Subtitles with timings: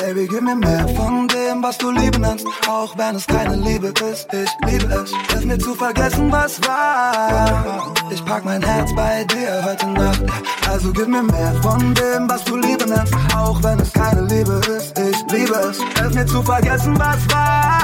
[0.00, 3.92] Baby, gib mir mehr von dem, was du Liebe nennst, auch wenn es keine Liebe
[4.10, 4.32] ist.
[4.32, 7.94] Ich liebe es, hilf mir zu vergessen, was war.
[8.10, 10.22] Ich pack mein Herz bei dir heute Nacht.
[10.70, 14.60] Also gib mir mehr von dem, was du Liebe nennst, auch wenn es keine Liebe
[14.76, 14.98] ist.
[14.98, 17.77] Ich liebe es, hilf mir zu vergessen, was war.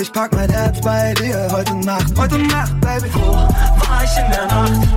[0.00, 3.12] Ich pack mein Herz bei dir heute Nacht, heute Nacht, Baby.
[3.14, 4.88] Wo war ich in der Nacht?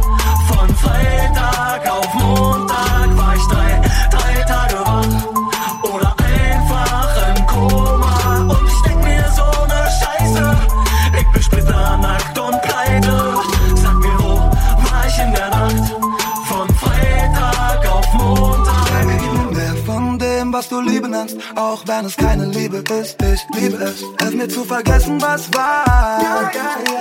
[0.48, 5.31] Von Freitag auf Montag war ich drei, drei Tage wach.
[21.72, 23.16] Auch wenn es keine Liebe ist.
[23.22, 26.52] Ich liebe es, es mir zu vergessen, was war.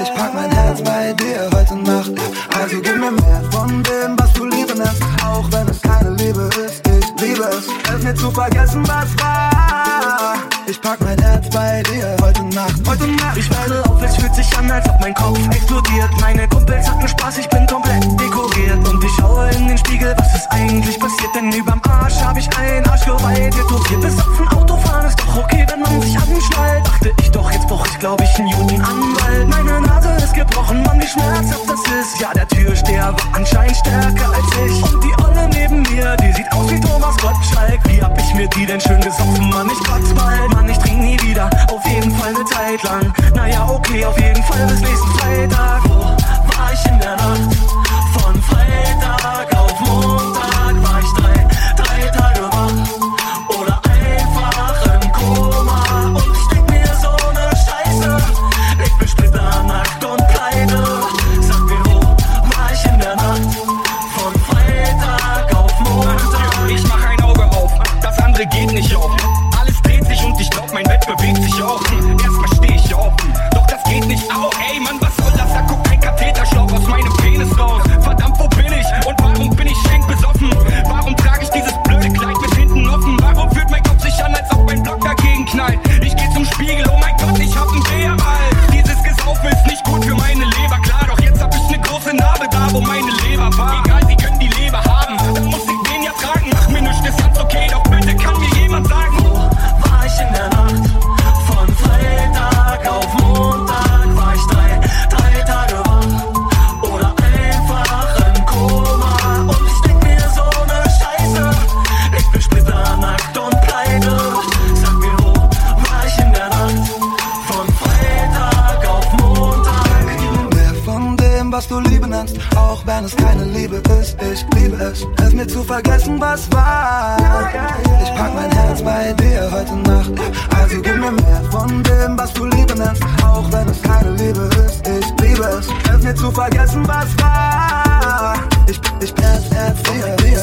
[0.03, 2.13] Ich pack mein Herz bei dir heute Nacht,
[2.57, 6.49] also gib mir mehr von dem, was du Liebe nennst, auch wenn es keine Liebe
[6.65, 6.83] ist.
[6.87, 10.35] Ich liebe es, es mir zu vergessen, was war.
[10.67, 13.37] Ich pack mein Herz bei dir heute Nacht, heute Nacht.
[13.37, 16.11] Ich werde auf, es fühlt sich an, als ob mein Kopf explodiert.
[16.21, 18.50] Meine Kumpels hatten Spaß, ich bin komplett dekoriert.
[18.69, 21.35] Und ich schaue in den Spiegel, was ist eigentlich passiert?
[21.35, 24.01] Denn überm Arsch hab ich ein Arschgeweih tätowiert.
[24.03, 26.87] Bis auf ein Autofahren ist doch okay, wenn man sich anschnallt.
[26.87, 29.49] Dachte ich doch, jetzt brauch ich glaub ich einen guten Anwalt.
[29.49, 32.21] Meine Nase ist gebrochen, Mann, wie schmerzhaft das ist.
[32.21, 34.83] Ja, der Türsteher war anscheinend stärker als ich.
[34.83, 37.81] Und die Olle neben mir, die sieht aus wie Thomas Gottschalk.
[37.85, 40.53] Wie hab ich mir die denn schön gesoffen, Mann, ich kotz bald.
[40.53, 43.13] Mann, ich trink nie wieder, auf jeden Fall eine Zeit lang.
[43.35, 45.81] Naja, okay, auf jeden Fall bis nächsten Freitag.
[45.89, 47.80] Wo war ich in der Nacht?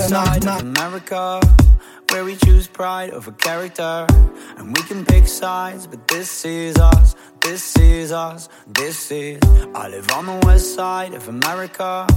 [0.10, 0.62] Dir, dir, Nacht, Nacht.
[0.62, 1.40] America.
[2.12, 4.08] where we choose pride over character.
[4.58, 9.40] And we can pick sides, but this is us, this is us, this is.
[9.76, 12.08] I live on the west side of America,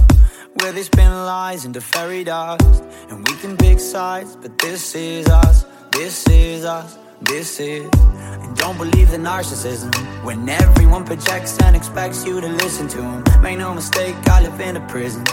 [0.55, 2.83] where they spin lies into fairy dust.
[3.09, 6.97] And we can pick sides, but this is us, this is us.
[7.23, 9.93] This is, and don't believe the narcissism
[10.25, 13.23] when everyone projects and expects you to listen to them.
[13.43, 15.23] Make no mistake, I live in a prison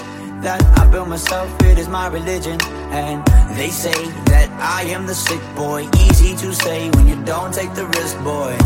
[0.43, 2.60] that I built myself, it is my religion.
[2.91, 3.25] And
[3.56, 3.99] they say
[4.32, 5.88] that I am the sick boy.
[6.06, 8.56] Easy to say when you don't take the risk, boy.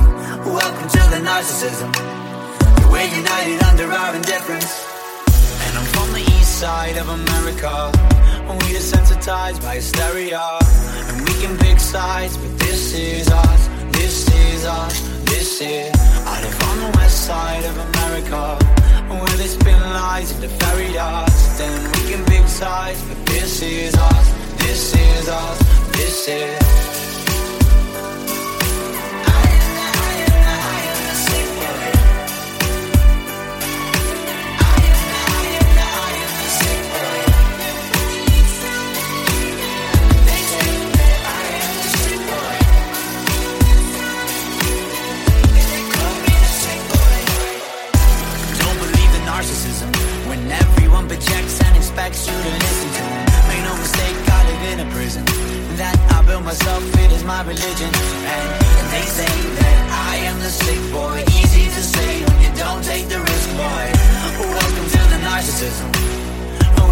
[0.44, 1.90] Welcome to the narcissism.
[2.90, 4.86] We're united under our indifference.
[5.64, 7.90] And I'm from the east side of America.
[8.52, 10.42] We desensitized by hysteria.
[11.08, 13.68] And we can pick sides, but this is us.
[13.92, 15.11] This is us.
[15.32, 15.92] This is.
[16.26, 18.72] I live on the west side of America.
[19.12, 23.94] Where they spin lies into fairy dust Then we can pick sides But this is
[23.94, 25.58] us, this is us,
[25.92, 27.01] this is
[56.52, 58.46] myself, it is my religion and,
[58.78, 59.78] and they say that
[60.12, 63.84] I am the sick boy Easy to say when you don't take the risk, boy
[64.60, 65.88] Welcome to the narcissism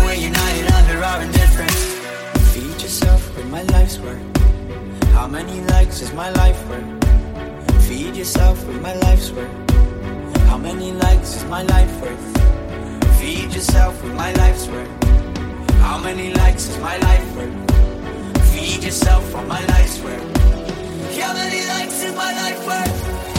[0.01, 1.81] we're united under our indifference
[2.55, 4.25] Feed yourself with my life's work
[5.13, 7.85] How many likes is my life worth?
[7.87, 9.53] Feed yourself with my life's work
[10.49, 12.27] How many likes is my life worth?
[13.21, 14.89] Feed yourself with my life's work.
[15.85, 17.70] How many likes is my life worth?
[18.61, 20.21] Feed yourself on my life's work.
[21.19, 23.30] How many likes in my life worth?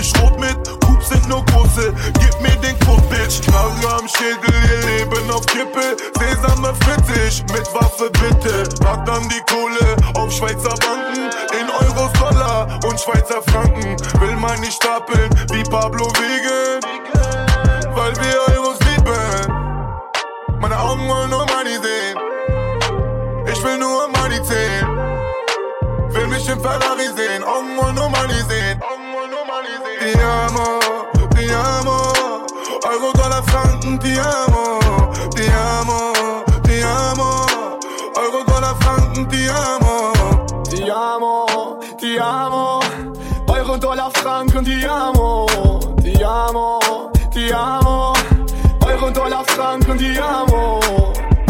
[0.00, 3.40] ich rot mit, Coop sind nur große, gib mir den Code, Bitch.
[3.52, 8.68] Lange am Schädel, ihr Leben auf Kippe, Sesame Fritzig, mit Waffe bitte.
[8.82, 13.96] Packt dann die Kohle auf Schweizer Banken, in Euros, Dollar und Schweizer Franken.
[14.20, 16.80] Will man nicht stapeln wie Pablo Wege,
[17.94, 20.60] weil wir Euros lieben.
[20.60, 22.18] Meine Augen wollen nur Money sehen,
[23.52, 24.86] ich will nur Money zählen.
[26.12, 28.82] Will mich im Ferrari sehen, Augen wollen nur Money sehen.
[30.00, 30.78] ti amo,
[31.34, 31.98] ti amo.
[32.88, 34.78] Algo con la fan, ti amo,
[35.34, 37.44] ti amo, ti amo.
[38.16, 40.62] Algo con la fan, ti amo.
[40.68, 42.80] Ti amo, ti amo.
[43.46, 45.44] Algo con la fan, ti amo,
[46.00, 48.12] ti amo, ti amo.
[48.86, 50.80] Algo con la fan, ti amo.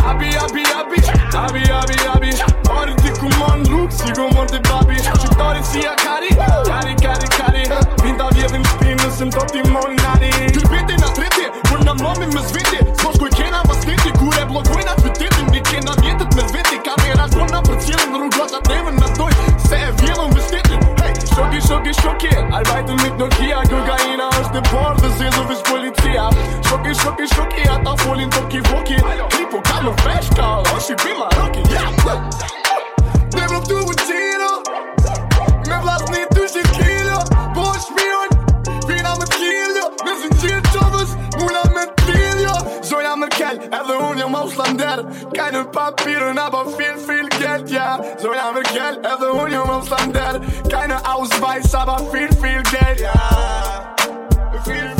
[0.03, 1.01] Abi, abi, abi,
[1.37, 2.31] abi, abi, abi.
[2.69, 4.97] Orti kuman, ruksi gumon te babi.
[4.97, 6.35] Çıktar siya kari,
[6.67, 6.95] kari
[8.41, 12.45] Zjedhim shpinën se më të ti monari Kër viti në treti, për në momi më
[12.49, 12.79] zviti.
[12.97, 16.79] S'mo shkuj kena pas niti, kur e blokojnë atë vitetin Një kena djetit me veti,
[16.87, 21.61] kamera zona për cilin Rrugat atë nevën në doj, se e vjellën vështetin Hej, shoki,
[21.69, 26.27] shoki, shoki, albajtën mit Nokia Kokaina është e parë dhe zjedhë vish policia.
[26.71, 28.97] Shoki, shoki, shoki, ata folin toki voki
[29.37, 31.93] Klipo ka më feshka, është i bima roki Yeah,
[33.37, 34.53] Ne vëptu u qino
[35.69, 36.40] Me vlasni të
[43.21, 44.97] samme Kell, även hon jag moslandar
[45.35, 49.67] Kan du papierna, bara fel, fel Geld, ja Så jag vill Kell, även hon jag
[49.67, 50.41] moslandar
[50.71, 53.13] Keine Ausweis, aber viel, viel Geld, ja
[54.67, 55.00] Viel, viel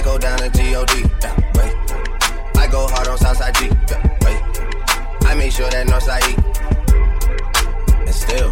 [0.00, 1.74] I go down to G-O-D, yeah, wait.
[2.56, 4.40] I go hard on Southside G, yeah, wait.
[5.28, 6.34] I make sure that Northside E,
[8.06, 8.50] and still.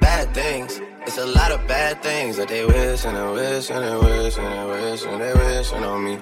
[0.00, 3.84] Bad things, it's a lot of bad things that they wish and they wish and
[3.84, 6.16] they wish and they wish and they wishing on me.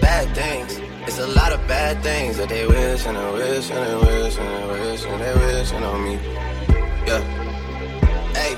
[0.00, 0.80] Bad things.
[1.06, 4.38] It's a lot of bad things that they wish and they wish and they wish
[4.38, 6.14] and they wish and they wishing on me.
[7.06, 7.37] Yeah.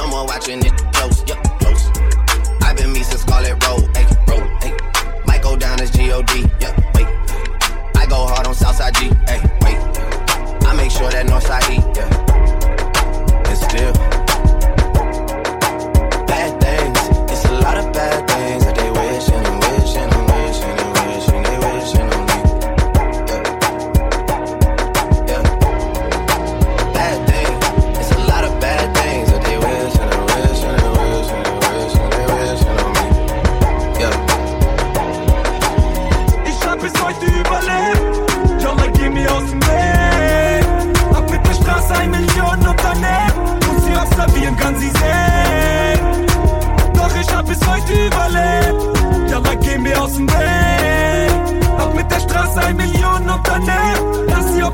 [0.00, 1.90] Someone watching it close, yeah, close.
[2.62, 4.74] I've been me since Scarlett Road, hey, road, hey.
[5.26, 7.06] Might go down as G-O-D, yeah, wait.
[7.94, 9.76] I go hard on Southside G, hey, wait.
[10.66, 12.09] I make sure that Northside E, yeah.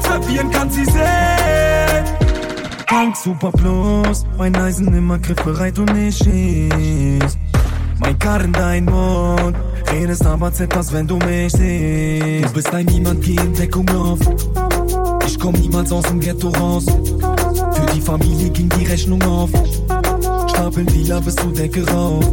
[0.06, 2.04] Observieren, kann sie sehen.
[2.86, 7.36] Tank Super Plus, mein Eisen immer griffbereit und ich schieß.
[7.98, 9.56] Mein Karren dein Mund,
[9.90, 12.44] redest aber zitterst, wenn du mich siehst.
[12.44, 14.18] Du bist ein Niemand, geh in Deckung auf.
[15.26, 16.84] Ich komm niemals aus dem Ghetto raus.
[16.86, 19.50] Für die Familie ging die Rechnung auf.
[20.50, 22.25] Stapeln Lila bis zur Decke rauf.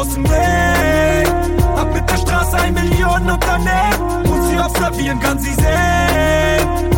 [0.00, 1.28] Aus dem Weg.
[1.76, 4.26] Hab mit der Straße ein Million Unternehmen.
[4.26, 6.90] Muss sie observieren, kann sie sehen.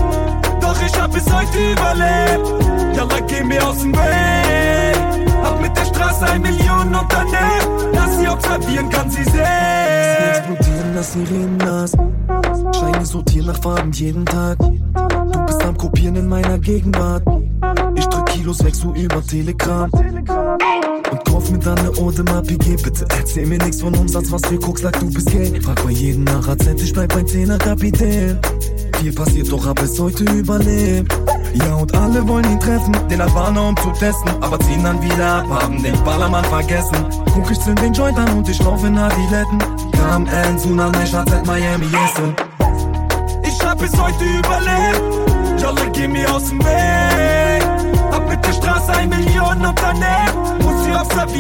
[0.60, 2.96] Doch ich hab bis heute überlebt.
[2.96, 5.34] Jalla, geh mir aus dem Weg.
[5.42, 7.92] Hab mit der Straße ein Million Unternehmen.
[7.92, 10.30] Lass sie observieren, kann sie sehen.
[10.30, 11.92] Explodieren, lass sie reden, lass.
[12.78, 14.58] Scheine sortieren nach Farben jeden Tag.
[14.58, 17.24] Du bist am Kopieren in meiner Gegenwart.
[17.96, 19.90] Ich drück Kilos weg so über Telegram.
[21.12, 22.76] Und kauf mir dann ne Eau de ma PG.
[22.82, 25.60] Bitte erzähl mir nix von Umsatz, was du guckst, sag du bist gay.
[25.60, 28.38] Frag bei jedem nach Akzent, ich bleib ein Zehner Kapitän.
[28.98, 31.12] Viel passiert, doch hab es heute überlebt.
[31.54, 34.30] Ja, und alle wollen ihn treffen, den Albaner um zu testen.
[34.40, 37.04] Aber ziehen dann wieder ab, haben den Ballermann vergessen.
[37.34, 39.58] Guck, ich zünd den Joint an und ich lauf in Adiletten.
[39.92, 42.34] Kam N, Schatz, at Miami, Essen.
[43.44, 45.31] Ich hab bis heute überlebt.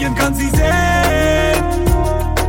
[0.02, 1.64] Observieren, kann sie sehen.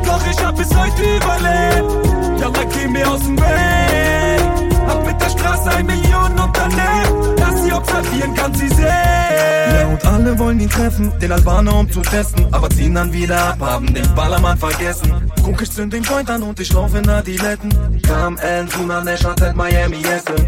[0.06, 2.42] Doch ich hab bis heute überlebt.
[2.42, 4.78] Jolle, geh mir aus dem Weg.
[4.88, 7.36] Hab mit der Straße ein Million Unternehmen.
[7.38, 8.88] Lass sie observieren, kann sie sehen.
[8.88, 12.48] Ja, und alle wollen ihn treffen, den Albaner um zu testen.
[12.52, 15.32] Aber ziehen dann wieder ab, haben den Ballermann vergessen.
[15.44, 18.02] Guck, ich zünd den Joint an und ich lauf in Adiletten.
[18.02, 20.46] Kam N, Tuna, Nash, Hotel, Miami, Essen.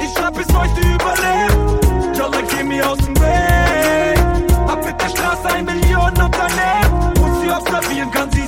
[0.00, 2.16] Ich hab bis heute überlebt.
[2.16, 3.17] Jolla, geh mir aus dem
[7.48, 7.58] Unternehmen.
[7.58, 8.47] Muss sie observieren, kann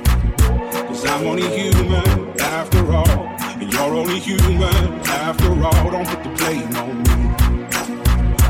[1.11, 3.19] I'm only human after all.
[3.59, 4.75] And you're only human
[5.05, 5.91] after all.
[5.91, 7.19] Don't put the blame on me.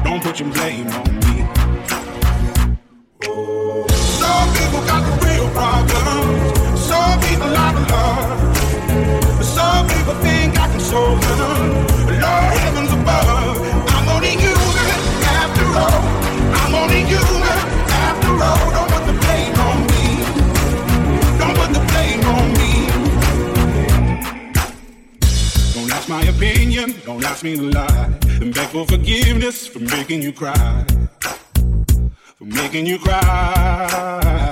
[0.03, 1.36] Don't put your blame on me.
[4.22, 6.80] Some people got the real problems.
[6.80, 9.44] Some people out of love.
[9.44, 11.90] Some people think I can solve them.
[26.41, 26.95] Opinion.
[27.05, 28.19] Don't ask me to lie.
[28.41, 30.86] And beg for forgiveness for making you cry
[32.38, 34.51] for making you cry.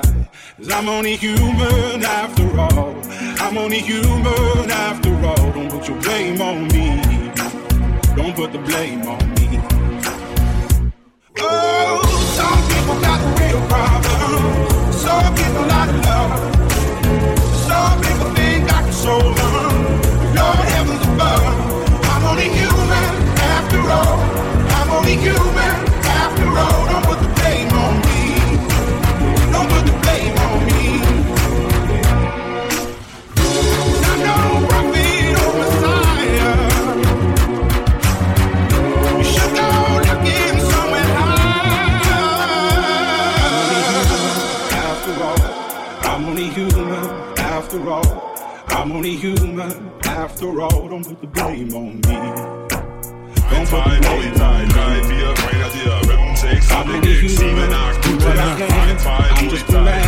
[0.58, 2.96] Cause I'm only human after all.
[3.44, 5.52] I'm only human after all.
[5.54, 7.02] Don't put your blame on me.
[8.16, 9.60] Don't put the blame on me.
[11.40, 12.02] Oh,
[12.38, 14.96] some people got real problems.
[15.06, 16.32] Some people out of love.
[17.68, 20.09] Some people think I can solve them.
[23.70, 24.20] After all.
[24.78, 26.86] I'm only human after all.
[26.88, 28.20] Don't put the blame on me.
[29.52, 30.82] Don't put the blame on me.
[34.26, 36.56] no prophet or Messiah.
[39.18, 39.70] You should go
[40.72, 41.12] somewhere.
[44.88, 45.42] After all,
[46.10, 47.06] I'm only human.
[47.38, 48.10] After all,
[48.70, 49.92] I'm only human.
[50.04, 52.69] After all, don't put the blame on me.
[53.50, 55.18] Don't put the blame on me.
[56.72, 57.70] I'm only human.
[58.02, 58.98] Do what I can.
[59.38, 60.02] I'm just a man.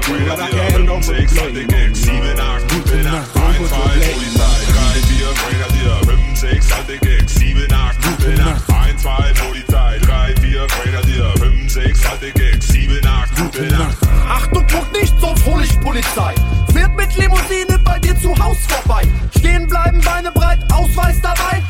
[0.00, 0.86] Do what I can.
[0.86, 1.64] Don't put the blame on me.
[1.68, 4.32] Don't put the blame on me.
[14.28, 16.34] Achtung, guck nicht, sonst hol ich Polizei.
[16.72, 19.02] Fährt mit Limousine bei dir zu Haus vorbei.
[19.38, 21.62] Stehen bleiben, Beine breit, Ausweis dabei.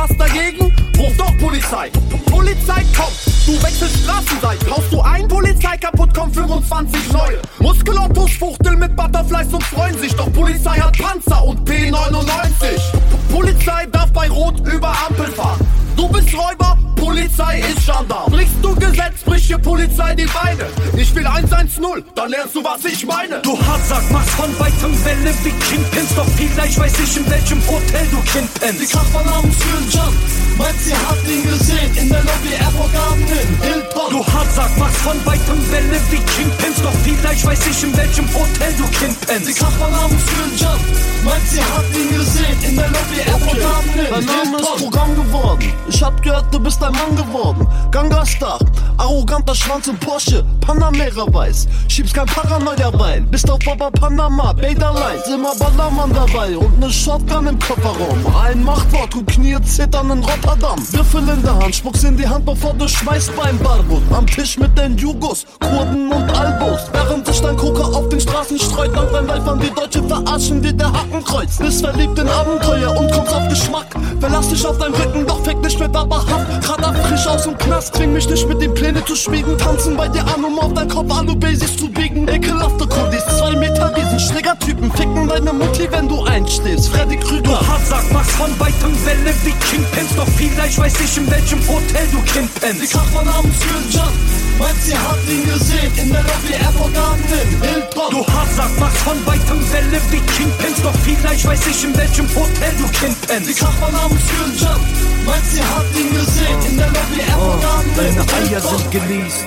[0.00, 0.72] Was dagegen?
[0.98, 1.90] Ruf doch Polizei.
[2.24, 3.12] Polizei kommt,
[3.44, 4.70] du wechselst Straßenseite.
[4.70, 7.38] Haust du ein Polizei kaputt, kommen 25 neue.
[7.58, 10.16] Muskelottos fuchteln mit Butterflies und freuen sich.
[10.16, 12.60] Doch Polizei hat Panzer und P99.
[12.60, 15.66] P Polizei darf bei Rot über Ampel fahren.
[16.10, 18.32] Du bist Räuber, Polizei ist Gendarm.
[18.32, 20.66] Brichst du Gesetz, brich hier Polizei die Beine.
[20.96, 23.38] Ich will 110, dann lernst du, was ich meine.
[23.42, 28.06] Du Hardsack machst von weitem Welle wie Kingpins Doch vielleicht weiß ich in welchem Hotel
[28.10, 29.56] du Kind Die pennst Kraft namens
[29.90, 30.12] Jump
[30.58, 34.10] meint, sie hat ihn gesehen in der Lobby Airport Garden in Hilton.
[34.10, 38.74] Du Hardsack machst von weitem Welle wie Kingpins Doch vielleicht weiß ich in welchem Hotel
[38.76, 40.22] du Kind Die pennst Kraft namens
[40.58, 40.80] Jump
[41.24, 44.90] meint, sie hat ihn gesehen in der Lobby Airport Garden in Dein Name ist Hilton.
[44.90, 45.72] Programm geworden.
[45.88, 47.66] Ich hab gehört, du bist ein Mann geworden.
[47.90, 48.58] Gangastar,
[48.98, 51.66] arroganter Schwanz im Porsche, Panamera weiß.
[51.88, 53.20] Schiebst kein Paranoia bei.
[53.20, 55.26] Bist auf Baba Panama, Bader Light.
[55.26, 58.24] Immer Ballermann dabei und ne Shotgun im Kofferraum.
[58.42, 60.78] Ein Machtwort und Knie zittern in Rotterdam.
[60.92, 64.02] Würfel in der Hand, spuckst in die Hand, bevor du schmeißt beim Barbut.
[64.12, 66.80] Am Tisch mit den Jugos, Kurden und Albos.
[66.92, 70.62] Während sich dein Koker auf den Straßen streut, dank dein Life an die Deutsche verarschen
[70.62, 71.58] wie der Hakenkreuz.
[71.58, 73.86] Bist verliebt in Abenteuer und kommst auf Geschmack.
[74.20, 76.62] Verlass dich auf deinen Rücken, doch fick nicht mit Aberhaft.
[76.62, 79.56] Grad ab frisch aus dem Knast, zwing mich nicht mit den Pläne zu schmieden.
[79.58, 82.26] Tanzen bei dir an, um auf dein Kopf Alu-Basics zu biegen.
[82.28, 84.90] Ekelhafte Kundis, zwei Meter Riesen, Schlägertypen.
[84.92, 86.88] Ficken deine Mutti, wenn du einstehst.
[86.88, 87.60] Freddy Du Krüger.
[87.68, 92.20] Hardsack machst von weitem Welle wie Kingpins Doch vielleicht weiß ich in welchem Hotel du
[92.22, 92.50] Kind
[92.80, 93.56] Die Kraft namens
[93.90, 94.12] Jump
[94.58, 98.10] meint, sie hat ihn gesehen in der Lobby Airport Garden in Hilton.
[98.10, 102.72] Du Hardsack machst von weitem Welle wie Kingpins Doch vielleicht weiß ich in welchem Hotel
[102.78, 103.16] du Kind
[103.48, 104.22] Die Kraft namens
[104.60, 104.80] Jump
[105.26, 109.46] meint, sie hat ihn gesehen in der Lobby in Deine Eier sind geleast,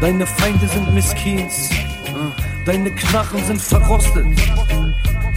[0.00, 1.70] deine Feinde sind Miskins,
[2.64, 4.26] deine Knarren sind verrostet.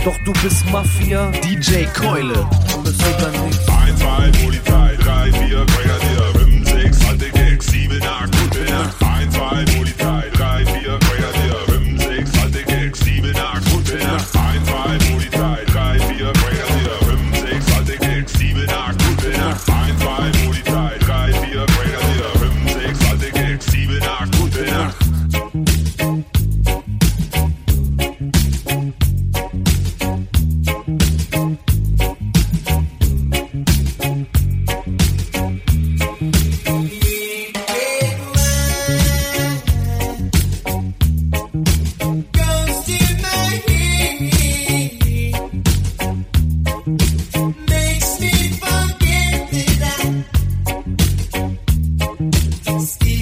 [0.05, 2.47] Doch du bist Mafia, DJ Keule.
[2.83, 3.59] bist du dann nicht.
[3.69, 8.95] 1, 2, Polizei, 3, 4, Grenadier, 5, 6, alte Gags, 7, 8, gute Nacht.
[9.03, 10.36] 1, 2, Polizei,
[52.17, 53.16] Steve.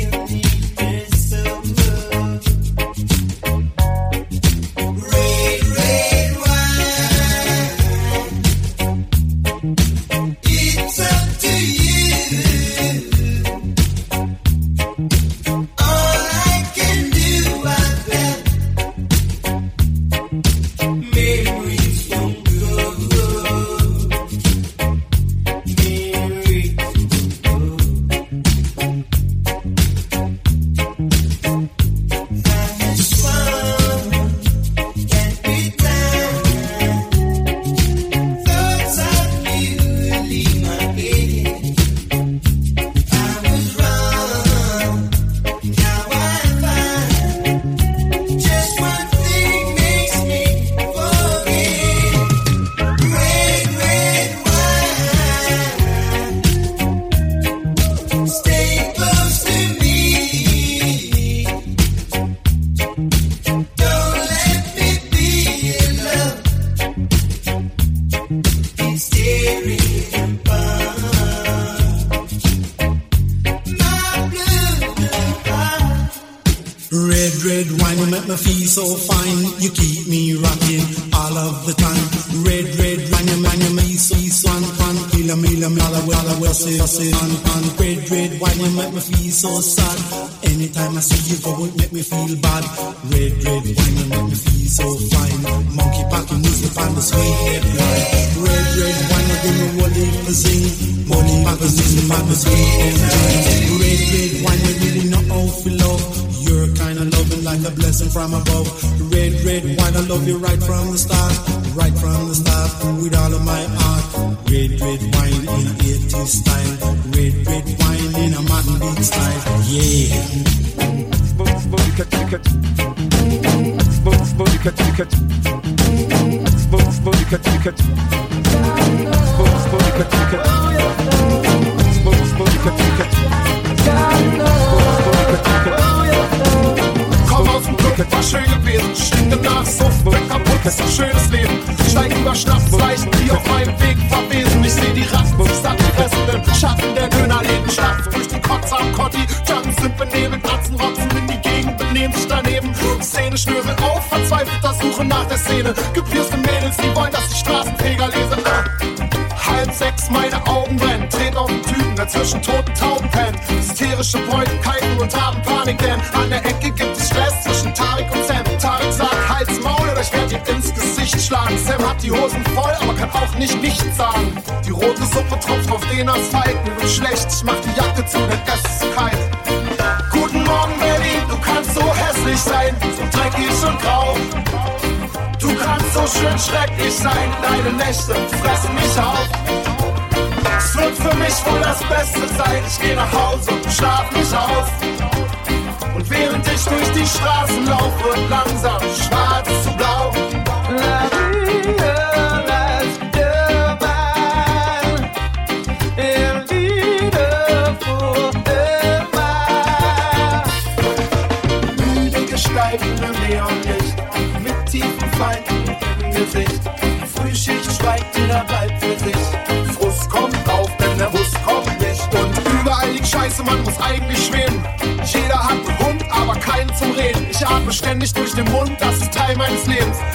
[229.48, 230.15] man's names.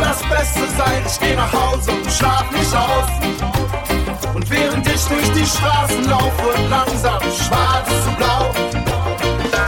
[0.00, 1.02] das Beste sein.
[1.06, 4.34] Ich geh nach Hause und schlaf nicht aus.
[4.34, 8.50] Und während ich durch die Straßen laufe, langsam schwarz zu blau.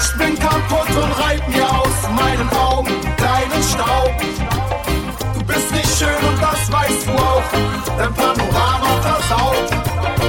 [0.02, 4.12] Ich bin kaputt und reib mir aus meinen Augen deinen Staub.
[5.34, 7.42] Du bist nicht schön und das weißt du auch.
[7.98, 9.70] Dein Panorama versaut.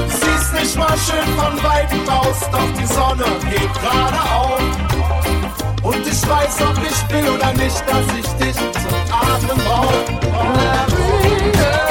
[0.09, 4.90] Siehst nicht mal schön von weitem aus, doch die Sonne geht gerade auf.
[5.91, 10.03] Und ich weiß, ob ich will oder nicht, dass ich dich zum Atmen brauche.
[10.31, 10.71] brauche.
[11.87, 11.90] Oh,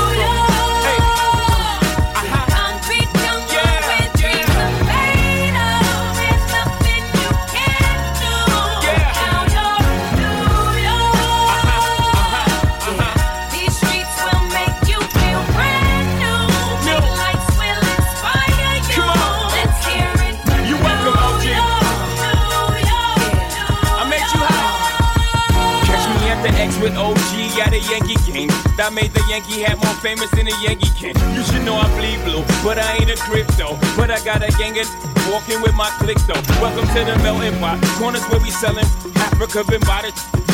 [28.81, 31.15] I made the Yankee hat more famous than a Yankee kid.
[31.37, 33.77] You should know I bleed blue, but I ain't a crypto.
[33.95, 34.89] But I got a gang of
[35.29, 36.41] walking with my click though.
[36.57, 37.77] Welcome to the melting pot.
[37.99, 38.85] Corners where we selling
[39.21, 40.50] Afrika Bambaataa it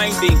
[0.00, 0.40] blinding.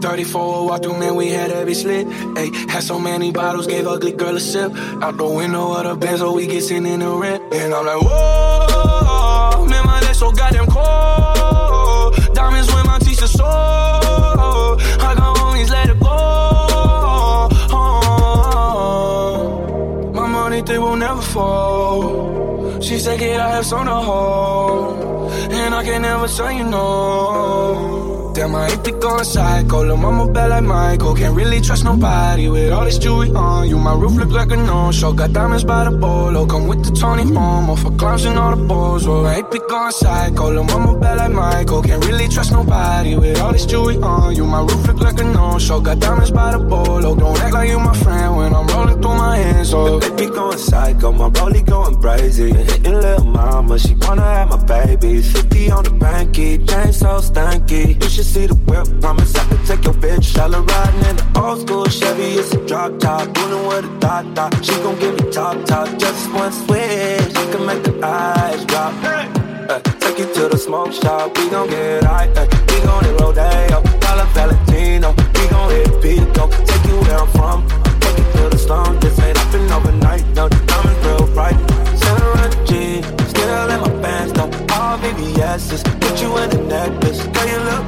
[0.00, 2.06] 34 walk through, man, we had every slit.
[2.36, 4.72] Ay, had so many bottles, gave ugly girl a sip.
[5.02, 7.42] Out the window of the Benz, so we get sitting in the rent.
[7.52, 12.14] And I'm like, whoa, man, my legs so goddamn cold.
[12.34, 13.44] Diamonds when my teeth are so.
[13.44, 17.48] I can always let it go.
[17.72, 22.80] Oh, my money, they will never fall.
[22.80, 25.30] She said, get I have some to hold.
[25.70, 28.32] And I can never say you no.
[28.34, 29.84] Damn, I hate to go psycho.
[29.84, 31.14] Lil' mama bad like Michael.
[31.14, 33.78] Can't really trust nobody with all this jewelry on you.
[33.78, 35.12] My roof look like a no-show.
[35.12, 36.44] Got diamonds by the bolo.
[36.44, 39.06] Come with the Tony Romo for clowns and all the balls.
[39.06, 40.50] Well, I hate to go psycho.
[40.50, 41.82] Lil' mama bad like Michael.
[41.82, 44.46] Can't really trust nobody with all this jewelry on you.
[44.46, 45.80] My roof look like a no-show.
[45.80, 47.14] Got diamonds by the bolo.
[47.14, 49.72] Don't act like you my friend when I'm rolling through my hands.
[49.72, 51.12] Oh, they be going psycho.
[51.12, 52.52] My rollie going crazy.
[52.52, 53.78] Hitting little mama.
[53.78, 55.22] She wanna have my baby.
[55.22, 56.56] 50 on the banky.
[56.68, 58.00] Chain so stanky.
[58.02, 58.86] You should see the whip.
[59.00, 60.24] Promise I can take your bitch.
[60.24, 62.38] Shall riding in the old school Chevy.
[62.40, 63.36] It's a drop top.
[63.36, 64.64] Rolling with a dot dot.
[64.64, 65.88] She gon' give me top top.
[65.98, 67.28] Just one switch.
[67.36, 68.94] She can make the eyes drop.
[69.04, 71.36] Uh, take you to the smoke shop.
[71.36, 72.28] We gon' get high.
[72.28, 73.82] Uh, we gon' hit Rodeo.
[74.00, 75.10] Dollar Valentino.
[75.34, 76.48] We gon' hit Pico.
[76.48, 77.68] Take you where I'm from.
[78.00, 78.98] Take you to the slum.
[79.00, 80.26] This ain't happen overnight.
[80.36, 81.58] No, the diamonds real bright.
[82.66, 83.02] G.
[83.28, 84.59] Still in my pants though.
[84.90, 85.84] All VVS's.
[86.02, 87.22] Put you in a necklace.
[87.22, 87.86] Girl, you look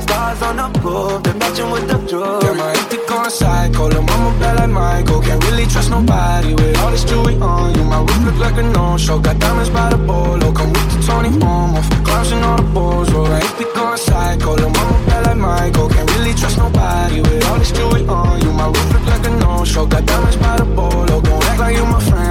[0.00, 1.98] Stars on the roof, they're matching with the.
[2.40, 3.88] Damn, I hate to go psycho.
[3.88, 5.20] Lil' mama bad like Michael.
[5.20, 7.84] Can't really trust nobody with all this jewelry on you.
[7.84, 9.18] My roof look like a no-show.
[9.18, 10.50] Got diamonds by the bolo.
[10.52, 13.12] Come with the Tony Romo clowns and all the balls.
[13.12, 14.54] Well, I hate to go psycho.
[14.56, 15.90] Lil' mama bad like Michael.
[15.90, 18.50] Can't really trust nobody with all this jewelry on you.
[18.50, 19.84] My roof look like a no-show.
[19.84, 21.20] Got diamonds by the bolo.
[21.20, 22.26] Don't act like you my friend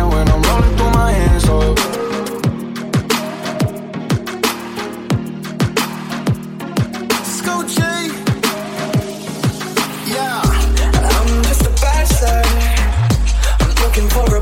[1.45, 2.04] said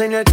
[0.00, 0.31] en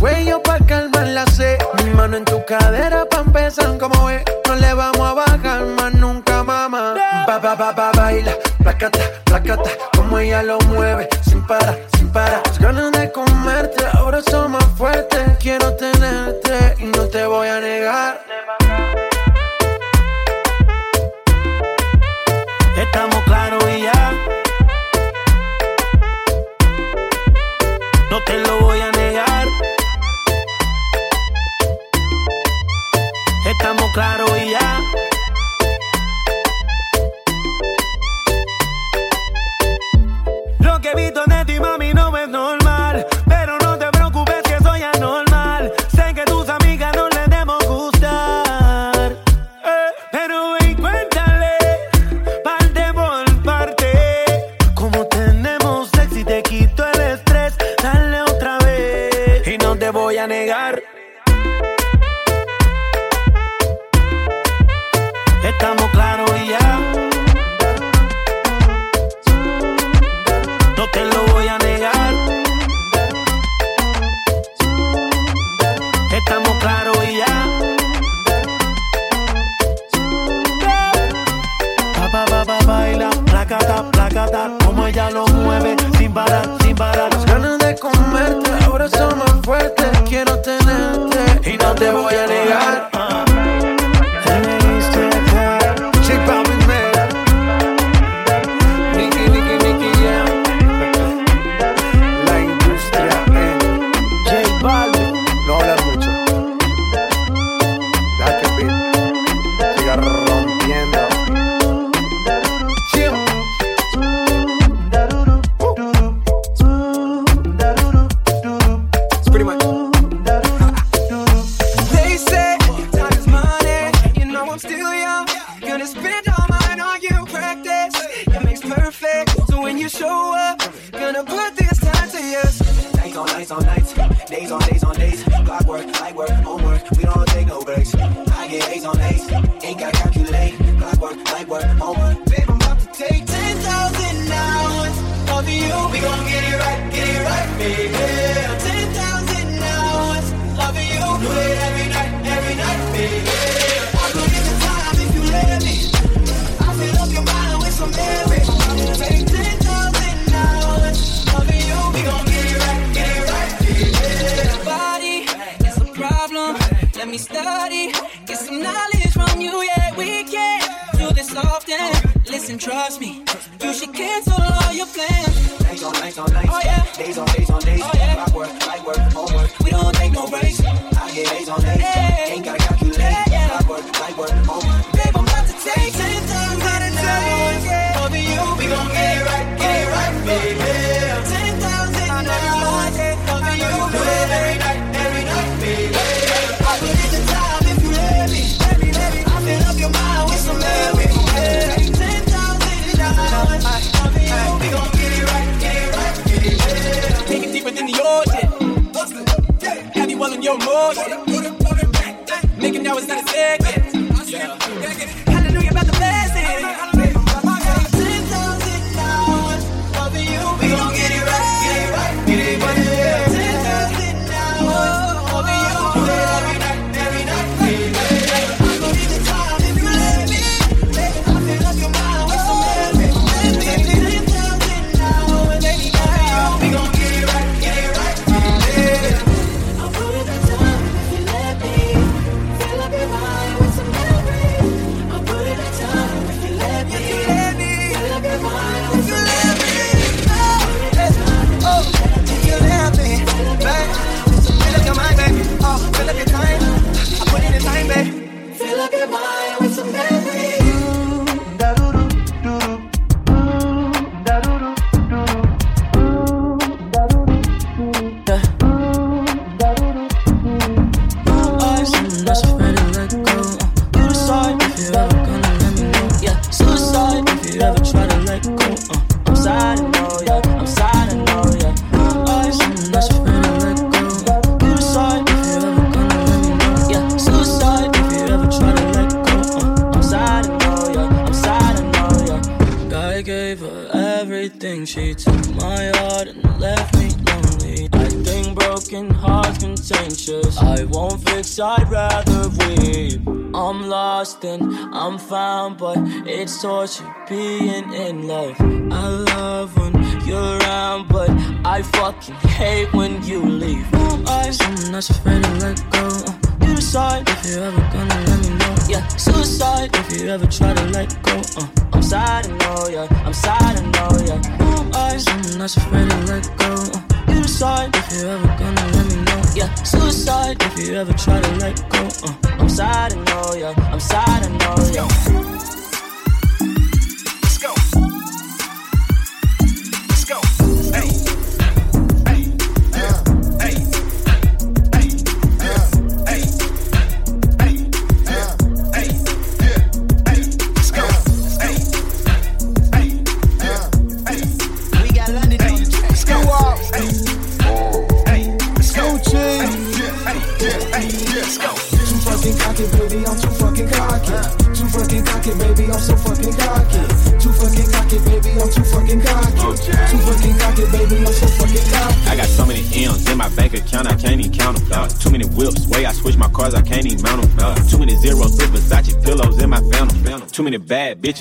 [305.80, 308.60] but it's torture being in love.
[308.92, 309.94] I love when
[310.28, 311.30] you're around, but
[311.64, 313.88] I fucking hate when you leave.
[314.28, 315.39] I'm not afraid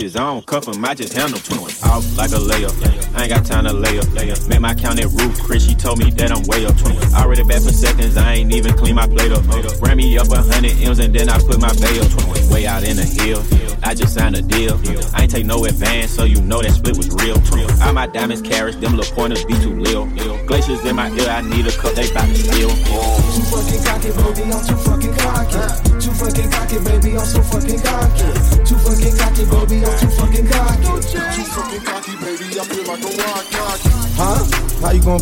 [0.08, 1.58] bitches, I don't cuff them, I just handle them.
[1.84, 4.08] Off like a layup, I ain't got time to lay up.
[4.48, 6.74] Met my count at roof, Chris, she told me that I'm way up.
[7.14, 9.44] I Already back for seconds, I ain't even clean my plate up.
[9.80, 12.08] Ran me up a hundred M's and then I put my bay up.
[12.50, 13.42] Way out in the hill,
[13.82, 14.80] I just signed a deal.
[15.14, 17.36] I ain't take no advance, so you know that split was real.
[17.82, 20.06] All my diamonds carats, them little pointers be too lil.
[20.46, 22.27] Glaciers in my ear, I need a cup, they bout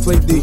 [0.07, 0.39] play D?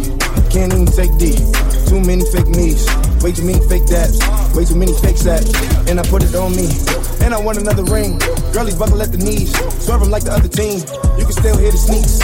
[0.51, 1.39] Can't even take D.
[1.88, 2.84] Too many fake me's.
[3.24, 4.20] Way too many fake daps.
[4.51, 5.47] Way too many fake sacks.
[5.88, 6.68] And I put it on me.
[7.24, 8.20] And I want another ring.
[8.51, 9.55] Girlies buckle at the knees.
[9.80, 10.84] Swerve 'em like the other team.
[11.18, 12.20] You can still hear the sneaks.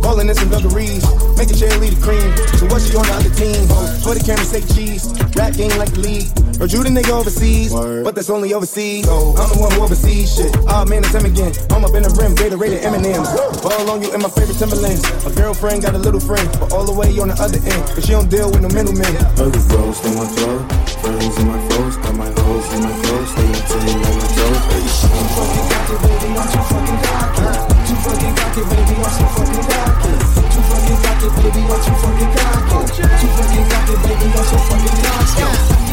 [0.00, 1.02] Ballin' in some dungarees,
[1.36, 2.30] making sure lead the cream.
[2.58, 3.66] So what's she on the other team?
[4.06, 5.10] For the camera, say cheese.
[5.34, 6.45] Rap game like the league.
[6.56, 9.04] Heard you the nigga overseas, but that's only overseas.
[9.04, 10.48] I'm the one who oversees shit.
[10.64, 11.52] Ah man, it's him again.
[11.68, 13.28] I'm up in the rim, Gatorade and M&M's.
[13.60, 15.04] Ball on you in my favorite Timberlands.
[15.28, 17.82] A girlfriend got a little friend, but all the way on the other end.
[17.92, 19.04] Cause she don't deal with no middlemen.
[19.36, 20.56] Other bros in my flow,
[21.04, 24.96] friends in my flows, got my hoes in my clothes, stay until on my toes.
[24.96, 27.46] Too fucking cocky, baby, I'm too fucking cocky.
[27.84, 30.12] Too fucking cocky, baby, I'm so fucking cocky.
[30.56, 32.96] Too fucking cocky, baby, I'm too fucking cocky.
[32.96, 35.85] Too fucking cocky, baby, I'm so fucking cocky.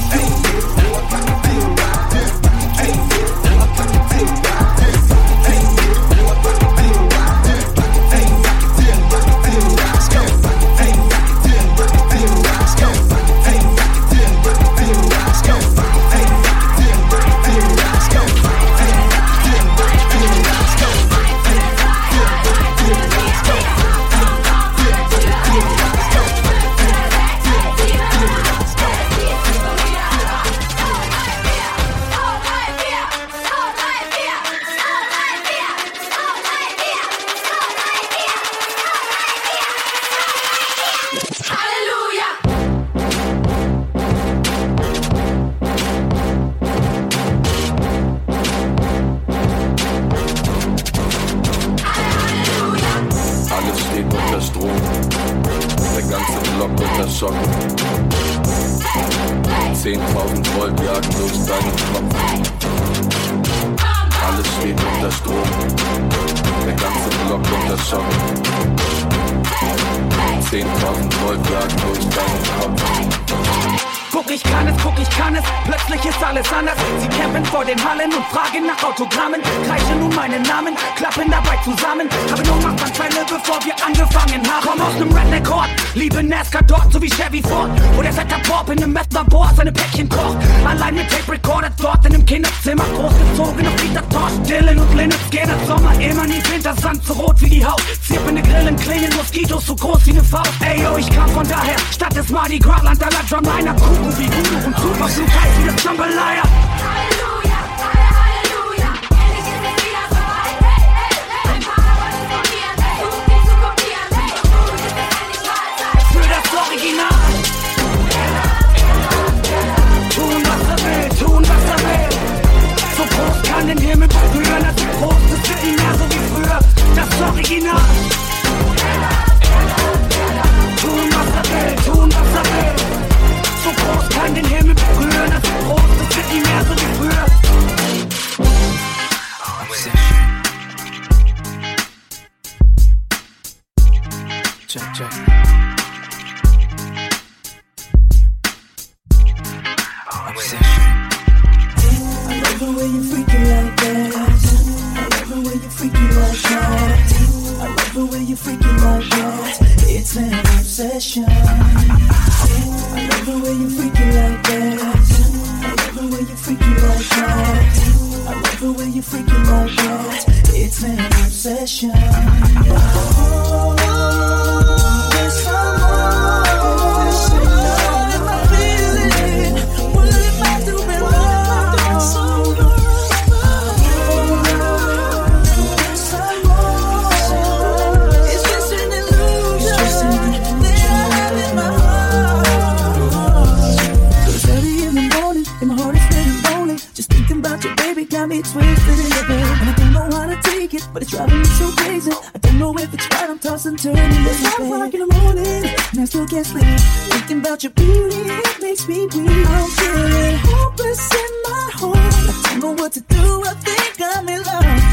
[207.09, 209.13] Thinking about your beauty, it makes me weak.
[209.15, 212.13] I'm feeling hopeless in my heart.
[212.47, 214.92] I don't know what to do, I think I'm in love.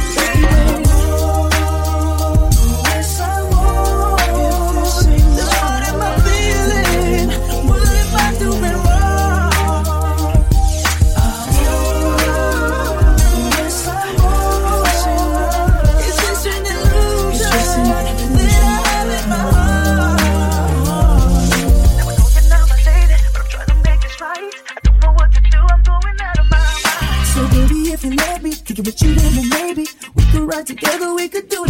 [30.65, 31.70] together we could do it.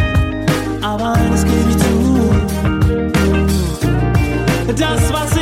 [1.13, 1.85] Nein, das gebe ich zu.
[4.77, 5.40] Das, was ich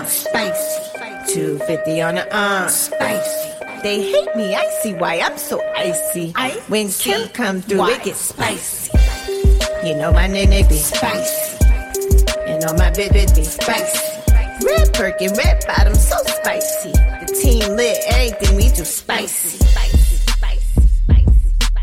[0.00, 1.34] Uh, spicy.
[1.34, 2.70] 250 on the arm.
[2.70, 3.50] spicy.
[3.82, 6.32] They hate me, I see why I'm so icy.
[6.36, 7.92] I when Kim come through, why?
[7.92, 8.96] it get spicy.
[9.86, 11.64] You know my name, it be spicy.
[12.46, 13.98] and all my bitches be spicy.
[14.64, 16.92] Red Birkin, red bottom, so spicy.
[16.92, 19.58] The team lit, everything we do spicy.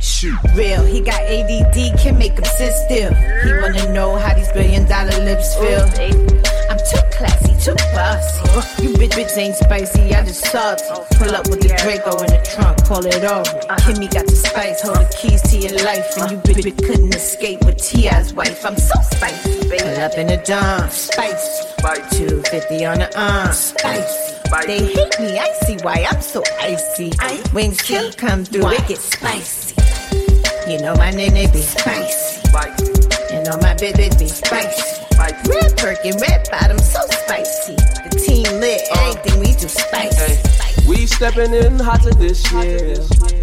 [0.01, 0.39] Shoot.
[0.55, 3.13] Real, he got ADD, can make him sit still.
[3.13, 5.85] He wanna know how these billion dollar lips feel.
[6.71, 8.83] I'm too classy too bossy.
[8.83, 10.83] You bitch, bitch ain't spicy, I just salty.
[11.17, 13.43] Pull up with the Draco in the trunk, call it over.
[13.83, 16.05] Kimmy got the spice, hold the keys to your life.
[16.17, 18.65] And you bitch, bitch couldn't escape with T.I.'s wife.
[18.65, 19.83] I'm so spicy, baby.
[19.83, 21.65] Pull up in the dawn, spicy.
[22.17, 24.35] 250 on the arm, spicy.
[24.65, 27.11] They hate me, I see why I'm so icy.
[27.51, 29.75] When Kim come through, it gets spicy.
[30.69, 32.41] You know my name, they be spicy.
[33.31, 35.03] You know my bitch, bitch be spicy.
[35.17, 37.16] Red Birkin, red bottom, so spicy.
[37.27, 40.87] The team lit, everything we do spicy.
[40.87, 42.95] We stepping in hotter this year.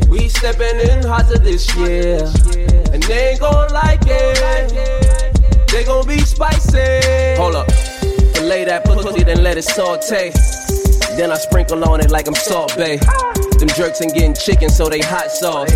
[0.09, 2.24] We stepping in hotter this year.
[2.93, 5.68] And they ain't gon' like it.
[5.70, 7.37] They gon' be spicy.
[7.37, 7.70] Hold up.
[8.35, 10.32] Fillet that pussy, then let it saute.
[11.16, 12.97] Then I sprinkle on it like I'm Salt Bae.
[13.59, 15.70] Them jerks ain't getting chicken, so they hot sauce.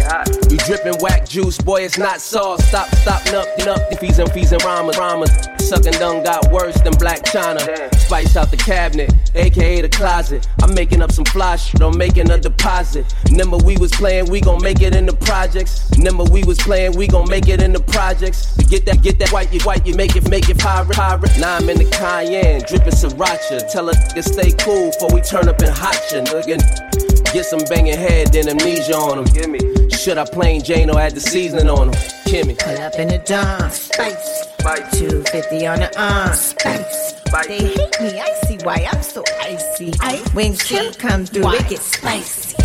[0.50, 2.64] We dripping whack juice, boy, it's not sauce.
[2.68, 5.30] Stop, stop, nup, nup, fees and fees and rhymes, rhymes.
[5.58, 7.94] Sucking done got worse than Blac Chyna.
[7.96, 10.48] Spice out the cabinet, aka the closet.
[10.62, 13.14] I'm making up some fly shit, I'm making a deposit.
[13.30, 15.90] Remember we was playing, we gon' make it in the projects.
[15.98, 18.56] Remember we was playing, we gon' make it in the projects.
[18.68, 21.38] Get that, get that white, you white, you make it, make it pirate, pirate.
[21.38, 23.70] Now I'm in the Cayenne, dripping sriracha.
[23.70, 27.32] Tell her to stay cool before we turn up and hot nigga.
[27.34, 29.34] Get some banging head, then amnesia on them.
[29.34, 29.77] Give me.
[29.98, 32.00] Should I plain Jane or add the seasoning on them?
[32.24, 32.56] Kimmy.
[32.56, 34.48] Pull up in the dawn, spicy.
[34.96, 37.16] 250 on the arm, spicy.
[37.48, 39.92] They hate me, I see why I'm so icy.
[40.34, 42.56] When Kim come through, it gets spicy.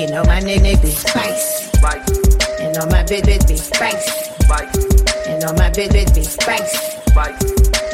[0.00, 1.66] You know my name, they be spicy.
[2.62, 4.30] You know my bitch, bitch be spicy.
[5.28, 6.78] You know my bitch, bitch be spicy.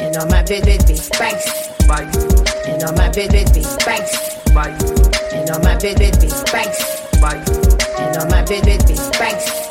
[0.02, 1.50] You know my bitch, bitch be spicy.
[2.68, 4.18] You know my bitch, bitch be spicy.
[5.34, 7.02] You know my bitch, bitch be spicy.
[7.22, 7.81] You
[8.12, 9.62] know my bitch be spicy.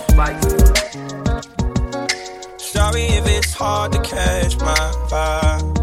[2.57, 4.75] Sorry if it's hard to catch my
[5.09, 5.75] vibe.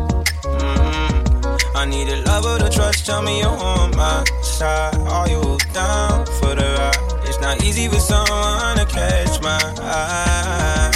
[0.43, 1.77] Mm-hmm.
[1.77, 3.07] I need a lover to trust.
[3.07, 4.97] Tell me you're on my side.
[4.97, 7.29] Are you down for the ride?
[7.29, 10.91] It's not easy for someone to catch my eye.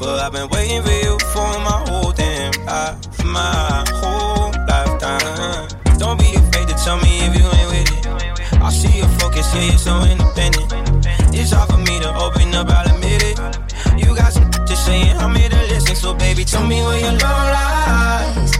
[0.00, 0.97] But I've been waiting for
[9.54, 10.72] yeah, you're so independent.
[11.34, 13.38] It's hard for me to open up, I'll admit it.
[13.96, 15.94] You got some to say, I'm here to listen.
[15.94, 18.52] So, baby, tell me where your love lies.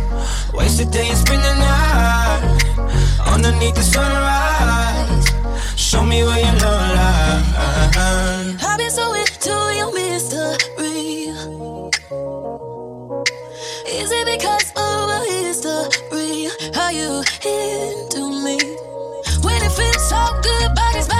[0.54, 2.42] Waste the day and spend the night
[3.26, 5.26] underneath the sunrise.
[5.76, 8.64] Show me where your love lies.
[8.64, 11.28] I've been so into your mystery.
[13.86, 16.48] Is it because of a history?
[16.74, 18.77] How you into me?
[20.18, 21.17] So good, but it's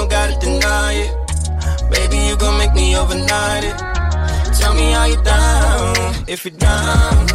[0.00, 1.90] don't gotta deny it.
[1.90, 3.76] Baby, you gon' make me overnight it.
[4.58, 5.94] Tell me how you down.
[6.26, 7.26] If you're down,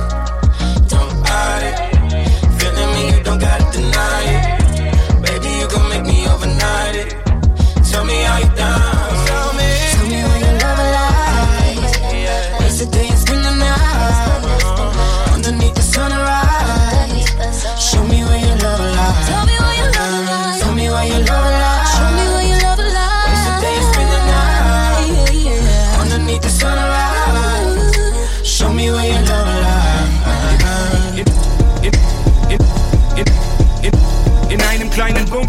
[0.89, 1.77] don't hide it.
[2.57, 5.21] Feeling me, you don't gotta deny it.
[5.21, 7.09] Baby, you gon' make me overnight it.
[7.91, 8.94] Tell me how you down.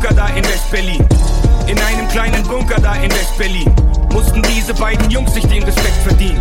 [0.07, 1.05] Bunker da in West-Berlin.
[1.67, 3.75] In einem kleinen Bunker da in West-Berlin.
[4.13, 6.41] Mussten diese beiden Jungs sich den Respekt verdienen.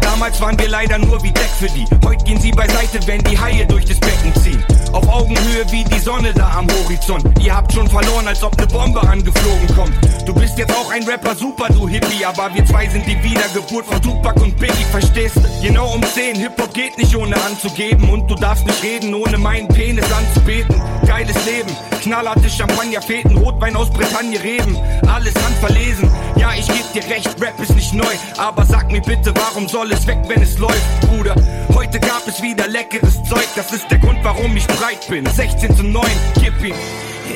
[0.00, 1.86] Damals waren wir leider nur wie Deck für die.
[2.04, 4.64] Heute gehen sie beiseite, wenn die Haie durch das Becken ziehen.
[4.92, 7.24] Auf Augenhöhe wie die Sonne da am Horizont.
[7.42, 9.94] Ihr habt schon verloren, als ob ne Bombe angeflogen kommt.
[10.26, 12.24] Du bist jetzt auch ein Rapper, super du Hippie.
[12.24, 15.66] Aber wir zwei sind die Wiedergeburt von Tupac und Biggie, verstehst du?
[15.66, 18.08] Genau um 10, Hip-Hop geht nicht ohne anzugeben.
[18.08, 20.80] Und du darfst nicht reden, ohne meinen Penis anzubeten.
[21.06, 21.70] Geiles Leben.
[22.02, 24.76] Knallharte Champagner, Feten, Rotwein aus Bretagne, Reben.
[25.06, 26.10] Alles handverlesen.
[26.38, 28.14] Ja, ich geb dir recht, Rap ist nicht neu.
[28.36, 31.34] Aber sag mir bitte, warum soll es weg, wenn es läuft, Bruder?
[31.74, 33.46] Heute gab es wieder leckeres Zeug.
[33.56, 35.26] Das ist der Grund, warum ich breit bin.
[35.26, 36.76] 16 zu 9, gib ihm.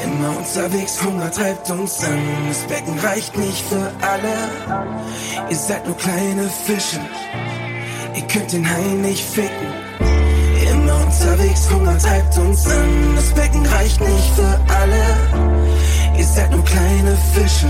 [0.05, 2.19] Immer unterwegs, Hunger treibt uns an.
[2.49, 4.87] Das Becken reicht nicht für alle.
[5.51, 7.01] Ihr seid nur kleine Fische.
[8.15, 9.69] Ihr könnt den Hai nicht ficken.
[10.71, 13.17] Immer unterwegs, Hunger treibt uns an.
[13.17, 16.19] Das Becken reicht nicht für alle.
[16.19, 17.69] Ihr seid nur kleine Fische.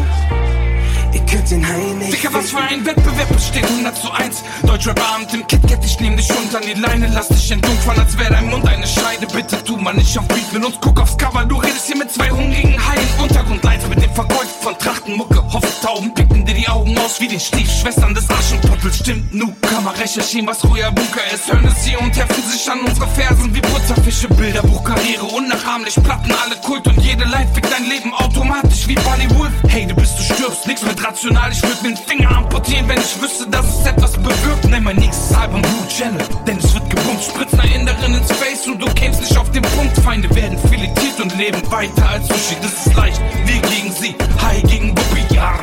[1.51, 5.47] Den Hai nicht Dicker, was für ein Wettbewerb besteht 100 zu 1 Deutscher Abend im
[5.47, 8.67] KitKat, ich nehm dich runter an die Leine Lass dich entdunkern, als wäre dein Mund
[8.67, 9.27] eine Scheide.
[9.27, 12.11] Bitte tu mal nicht auf Beat mit uns, guck aufs Cover Du redest hier mit
[12.13, 13.09] zwei hungrigen Haien.
[13.21, 17.41] Untergrundlines mit dem Verkäufer von Trachtenmucke Hoffe Tauben picken dir die Augen aus wie den
[17.41, 21.53] Stiefschwestern des Aschenputtels Stimmt, nu kann man recherchieren, was früher Bunker ist.
[21.53, 26.33] Hören es hier und heften sich an unsere Fersen wie Butterfische Bilderbuch, Karriere, unnachahmlich Platten,
[26.45, 29.53] alle Kult und jede Line fickt dein Leben automatisch wie Bonnie Wolf.
[29.69, 32.99] Hey, du bist, du stirbst, nix mit rational, ich würd mir den Finger amputieren, wenn
[32.99, 34.65] ich wüsste, dass es etwas bewirkt.
[34.69, 38.67] Nenn mein nächstes Album Blue Channel, denn es wird gepumpt, spritzt nach Inneren ins Face
[38.67, 39.97] und du kämst nicht auf den Punkt.
[39.99, 43.21] Feinde werden filetiert und leben weiter als Sushi, das ist leicht.
[43.45, 45.55] Wir gegen sie, Hai gegen Bubbi, ja.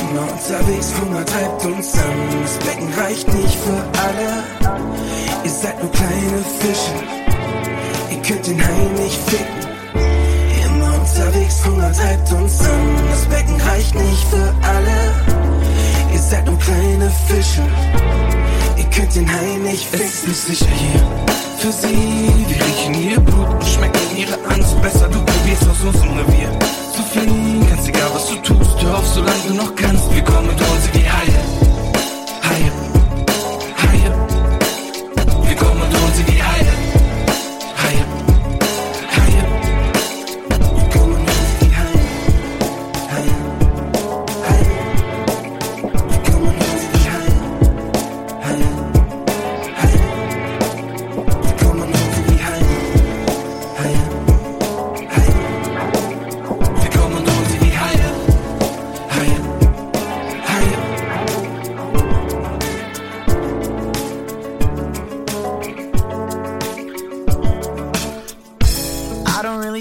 [0.00, 2.42] Immer unterwegs, Hunger treibt uns an.
[2.42, 4.78] Das Becken reicht nicht für alle.
[5.44, 6.92] Ihr seid nur kleine Fische.
[8.10, 9.75] Ihr könnt den Hai nicht ficken.
[11.26, 12.96] Unterwegs, Hunger treibt uns an.
[13.10, 16.12] Das Becken reicht nicht für alle.
[16.12, 17.62] Ihr seid nur kleine Fische.
[18.76, 20.06] Ihr könnt den Hai nicht ficken.
[20.06, 21.00] Es ist nicht sicher hier
[21.58, 22.30] für sie.
[22.46, 25.08] Wir riechen ihr Blut und schmecken ihre Angst besser.
[25.08, 26.50] Du probierst aus unserem Revier
[26.94, 27.66] zu fliehen.
[27.70, 30.14] Ganz egal, was du tust, hör auf, solange du noch kannst.
[30.14, 31.10] Wir kommen und holen sie Haie.
[31.10, 31.55] Haie.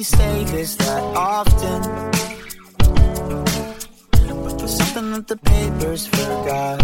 [0.06, 1.82] Say this that often.
[4.44, 6.80] But there's something that the papers forgot.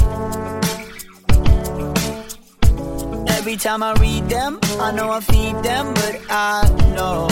[3.38, 7.28] Every time I read them, I know I feed them, but I know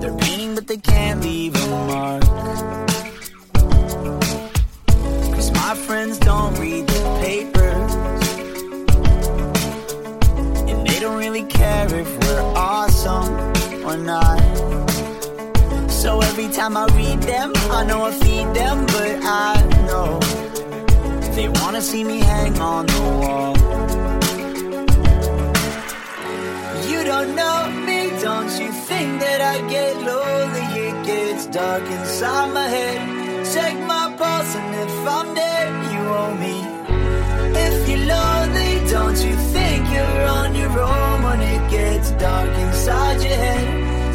[0.00, 2.89] they're painting, but they can't leave a mark.
[16.60, 19.54] Time I read them, I know I feed them, but I
[19.88, 20.20] know
[21.34, 23.54] they wanna see me hang on the wall.
[26.90, 30.66] You don't know me, don't you think that I get lonely?
[30.86, 33.00] It gets dark inside my head.
[33.54, 36.56] Check my pulse, and if I'm dead, you owe me.
[37.68, 43.18] If you're lonely, don't you think you're on your own when it gets dark inside
[43.22, 43.66] your head?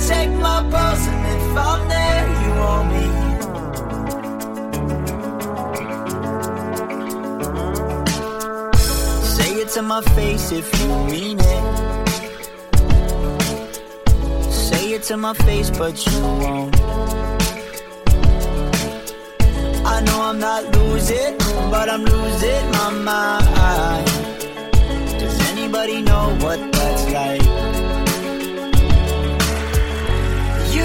[0.08, 1.25] Check my pulse, and
[9.36, 11.64] Say it to my face if you mean it.
[14.52, 16.76] Say it to my face, but you won't.
[19.86, 21.38] I know I'm not losing,
[21.72, 24.08] but I'm losing my mind.
[25.20, 27.45] Does anybody know what that's like?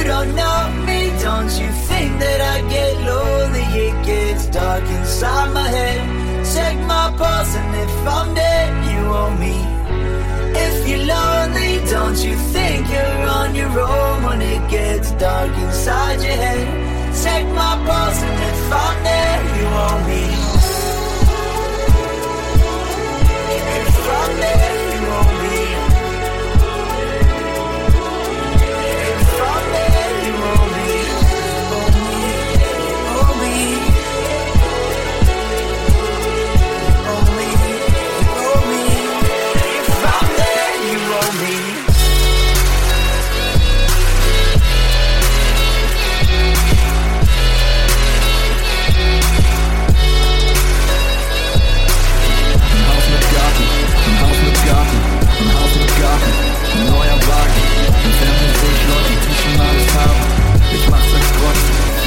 [0.05, 3.65] Don't know me, don't you think that I get lonely?
[3.87, 6.01] It gets dark inside my head.
[6.55, 9.57] Check my pulse, and if I'm dead, you owe me.
[10.67, 16.21] If you're lonely, don't you think you're on your own when it gets dark inside
[16.23, 16.67] your head?
[17.23, 20.25] Check my pulse, and if I'm there, you owe me.
[23.77, 24.70] If I'm there,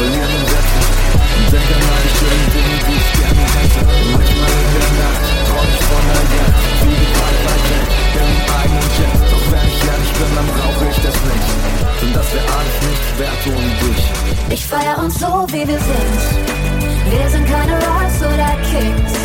[0.04, 0.84] verlieren Wetten
[1.52, 3.82] Denk an all die schönen Dinge, die ich gerne hätte
[4.12, 7.66] Manchmal in der Nacht träum ich von der Yacht Fliege weit, weit
[8.20, 11.48] im eigenen Jet Doch wenn ich ehrlich bin, dann brauche ich das nicht
[12.02, 14.02] Denn das wäre alles nicht wert ohne dich
[14.56, 16.22] Ich feier uns so, wie wir sind
[17.14, 19.16] Wir sind keine Rocks oder Kicks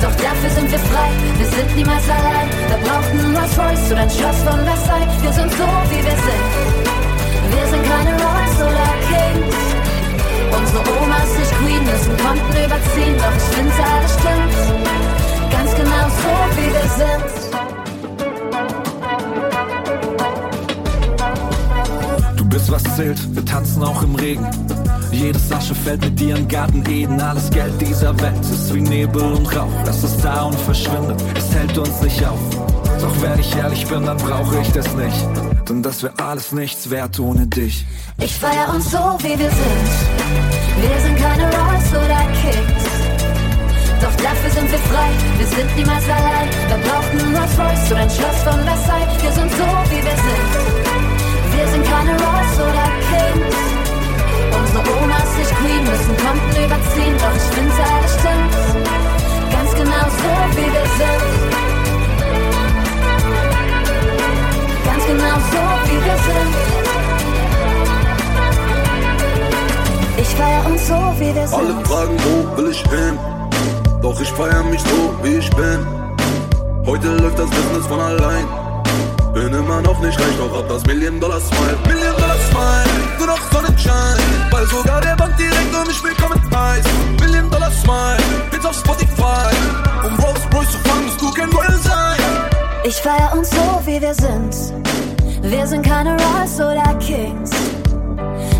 [0.00, 2.50] doch dafür sind wir frei, wir sind niemals allein.
[2.68, 5.22] Da braucht ein Rolls Royce oder ein Schloss von Versailles.
[5.22, 7.03] Wir sind so, wie wir sind.
[7.54, 9.56] Wir sind keine Royals oder Kings.
[10.58, 14.54] Unsere Omas nicht Queen müssen Konten überziehen, doch ich find's alles stimmt.
[15.52, 17.28] Ganz genau so, wie wir sind.
[22.36, 24.46] Du bist was zählt, wir tanzen auch im Regen.
[25.12, 27.20] Jedes Asche fällt mit dir im Garten Eden.
[27.20, 29.68] Alles Geld dieser Welt ist wie Nebel und Rauch.
[29.88, 32.40] Es ist da und verschwindet, es hält uns nicht auf.
[33.00, 35.43] Doch wenn ich ehrlich bin, dann brauche ich das nicht.
[35.68, 37.86] Denn das wäre alles nichts wert ohne dich.
[38.20, 39.90] Ich feier uns so, wie wir sind.
[40.80, 42.84] Wir sind keine Royals oder Kings.
[44.02, 46.48] Doch dafür sind wir frei, wir sind niemals allein.
[46.68, 49.22] Wir brauchen ein Rolls Royce oder ein Schloss von Versailles.
[49.22, 50.74] Wir sind so, wie wir sind.
[51.56, 53.56] Wir sind keine Royals oder Kings.
[54.52, 58.54] Unsere Omas nicht Queen müssen Konten überziehen, doch ich find's alles stimmt.
[59.50, 61.73] Ganz genau so, wie wir sind.
[65.34, 66.54] Genau so, wie wir sind.
[70.16, 71.58] Ich feier uns so, wie wir sind.
[71.58, 73.18] Alle fragen, wo will ich hin?
[74.02, 75.86] Doch ich feier mich so, wie ich bin.
[76.86, 78.46] Heute läuft das Business von allein.
[79.32, 81.76] Bin immer noch nicht reich, doch hab das Million Dollar Smile.
[81.86, 84.18] Million Dollar Smile, nur noch Sonnenschein.
[84.50, 86.88] Weil sogar der Bank direkt um mich willkommen heißt.
[87.20, 88.18] Million Dollar Smile,
[88.52, 89.50] Hits auf Spotify.
[90.04, 92.20] Um Rolls Royce zu fahren, musst du kein Royal sein.
[92.84, 94.83] Ich feier uns so, wie wir sind.
[95.46, 97.50] Wir sind keine Royals oder Kings.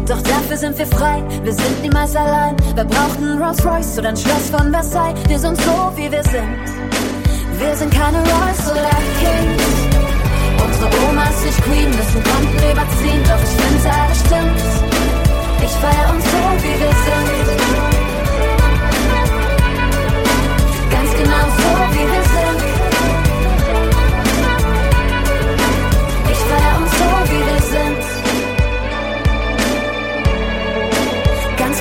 [0.07, 2.57] Doch dafür sind wir frei, wir sind niemals allein.
[2.75, 5.19] Wir brauchen ein Rolls Royce oder ein Schloss von Versailles.
[5.27, 6.61] Wir sind so, wie wir sind.
[7.59, 9.65] Wir sind keine Royals oder Kings.
[10.63, 14.61] Unsere Omas nicht Queen müssen Konten überziehen, doch ich find's alles stimmt.
[15.65, 17.49] Ich feier uns so, wie wir sind.
[20.91, 21.84] Ganz genau so,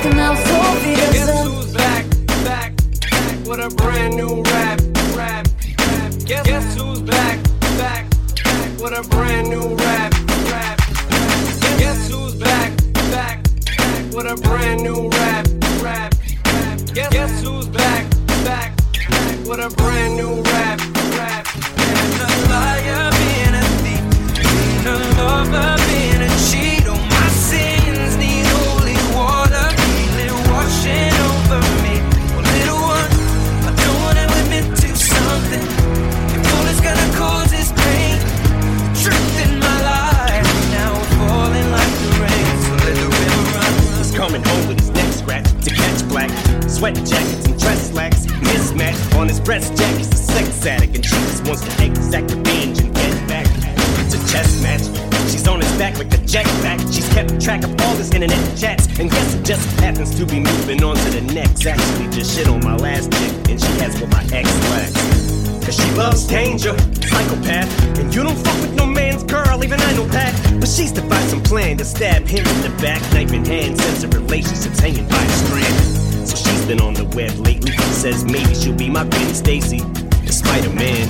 [0.04, 2.04] Ganz genau so, wie wir Guess who's back,
[2.44, 4.78] back, back with a brand new rap,
[5.16, 5.46] rap,
[5.78, 6.12] rap.
[6.26, 7.38] Guess, guess who's back,
[7.78, 8.04] back,
[8.44, 10.12] back with a brand new rap,
[10.50, 11.78] rap, rap.
[11.78, 12.76] Guess who's back,
[13.12, 15.46] back, back with a brand new rap,
[15.80, 16.14] rap,
[16.44, 16.78] rap.
[16.92, 18.04] Guess, guess who's back,
[18.44, 18.76] back,
[19.08, 20.80] back with a brand new rap,
[21.16, 21.46] rap.
[21.76, 24.04] Being a liar, being a thief,
[24.36, 25.83] being a lover,
[46.84, 48.26] Sweat jackets and dress slacks.
[48.26, 49.96] Mismatch on his breast jack.
[49.96, 53.46] He's a sex addict and she just wants to exact revenge and get back.
[54.04, 54.84] It's a chess match.
[55.32, 56.80] She's on his back like a jetpack.
[56.92, 58.86] She's kept track of all his internet chats.
[59.00, 61.64] And guess it just happens to be moving on to the next.
[61.64, 63.32] Actually, just shit on my last chick.
[63.48, 65.64] And she has what my ex lacks.
[65.64, 67.98] Cause she loves danger, psychopath.
[67.98, 70.60] And you don't fuck with no man's girl, even I know that.
[70.60, 74.04] But she's devised some plan to stab him in the back, knife in hand, sense
[74.04, 76.13] of relationships hanging by a strand.
[76.26, 79.80] So she's been on the web lately, says maybe she'll be my Gwen Stacy,
[80.24, 81.06] the Spider Man.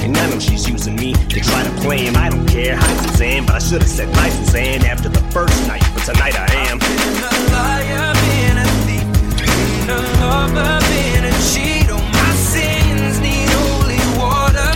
[0.00, 2.16] And I know she's using me to try to play him.
[2.16, 2.76] I don't care.
[2.76, 5.82] Hi, Suzanne, but I should have said hi, Suzanne, after the first night.
[5.94, 6.78] But tonight I am.
[6.78, 9.08] Being a liar, being a thief,
[9.40, 11.90] being a lover, being a cheat.
[11.90, 14.72] All my sins need holy water,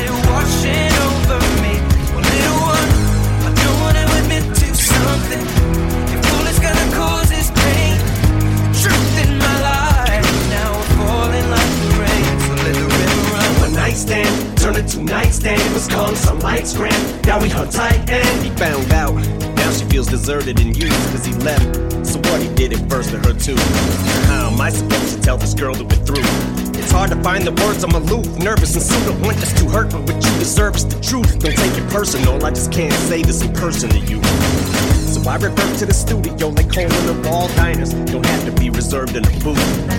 [0.00, 0.85] it washing
[14.06, 15.60] Stand, turned into nightstand.
[15.60, 17.26] It was calling some lights grand.
[17.26, 19.14] Now we hung tight and he found out.
[19.56, 22.06] Now she feels deserted and used cause he left.
[22.06, 23.56] So what he did it first to her too.
[24.28, 26.22] How am I supposed to tell this girl that we're through?
[26.78, 29.68] It's hard to find the words, I'm aloof, nervous and soon I want this to
[29.68, 31.40] hurt, but what you deserve is the truth.
[31.40, 34.20] Don't take it personal, I just can't say this in person to you.
[35.26, 37.92] I revert to the studio like Coleman of all diners.
[37.92, 39.58] Don't have to be reserved in a booth.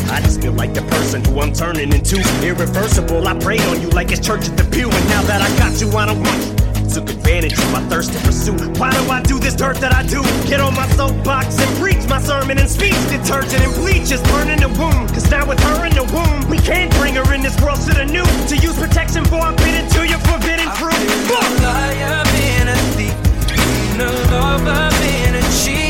[0.09, 2.23] I just feel like the person who I'm turning into.
[2.41, 4.89] Irreversible, I prayed on you like it's church at the pew.
[4.89, 6.55] And now that I got you, I don't want you.
[6.87, 8.55] Took advantage of my thirst to pursue.
[8.79, 10.23] Why do I do this dirt that I do?
[10.47, 12.95] Get on my soapbox and preach my sermon and speech.
[13.11, 15.09] Detergent and bleach is burning the wound.
[15.11, 17.93] Cause now with her in the womb, we can't bring her in this world to
[17.93, 18.25] the new.
[18.47, 20.95] To use protection for I'm bidden to your forbidden fruit.
[20.95, 23.17] Being a liar, being a thief,
[23.51, 25.16] being a lover,
[25.49, 25.86] she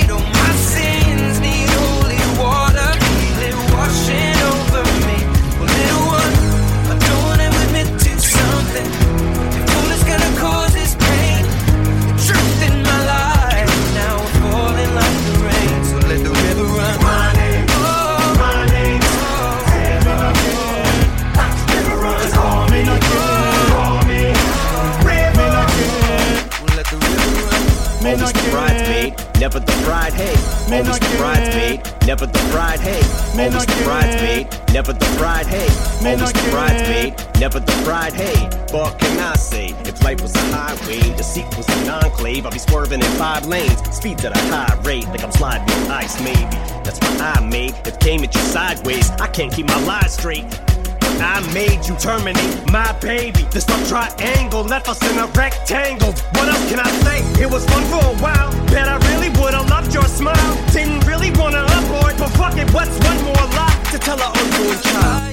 [29.47, 30.35] never the bride, hey.
[30.75, 32.99] Always the bridesmaid, never the bride, hey.
[33.39, 35.69] Always the bridesmaid, never the bride, hey.
[36.05, 38.35] Always the bridesmaid, never the bride, hey.
[38.75, 39.67] What can I say?
[39.85, 43.45] If life was a highway, the seat was an enclave, I'd be swerving in five
[43.45, 43.79] lanes.
[43.95, 46.57] Speeds at a high rate, like I'm sliding on ice, maybe.
[46.83, 47.73] That's what I made.
[47.85, 50.43] If came at you sideways, I can't keep my lies straight.
[51.21, 53.43] I made you terminate my baby.
[53.51, 56.13] This love triangle left us in a rectangle.
[56.35, 57.19] What else can I say?
[57.41, 58.51] It was fun for a while.
[58.67, 60.53] Bet I really would've loved your smile.
[60.71, 64.79] Didn't really wanna abort, but fuck it, what's one more lie to tell an unborn
[64.81, 65.27] child?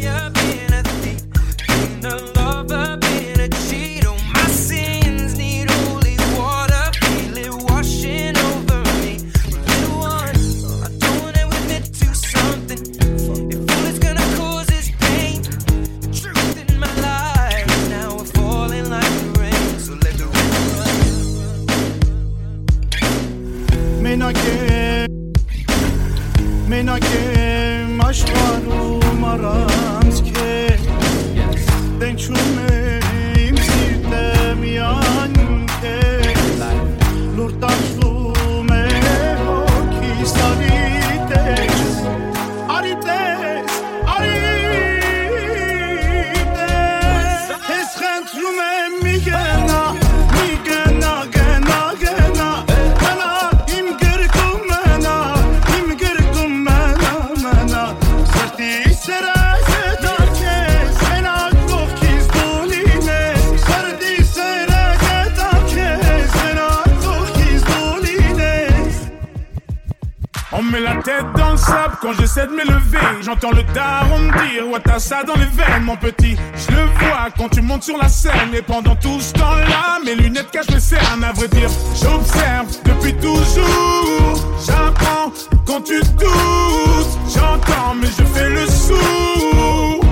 [26.74, 30.54] Մենակ եմ աշխարում առանց քե
[32.02, 32.53] Դեն չու
[70.74, 73.22] On me met la tête dans le sable quand j'essaie de m'élever.
[73.22, 76.36] J'entends le daron me dire Ouais, t'as ça dans les veines, mon petit.
[76.56, 78.54] Je le vois quand tu montes sur la scène.
[78.54, 81.24] Et pendant tout ce temps-là, mes lunettes cachent mes cernes.
[81.24, 81.68] À vrai dire,
[82.00, 84.44] j'observe depuis toujours.
[84.66, 85.32] J'apprends
[85.66, 87.18] quand tu doutes.
[87.32, 90.04] J'entends, mais je fais le sourd.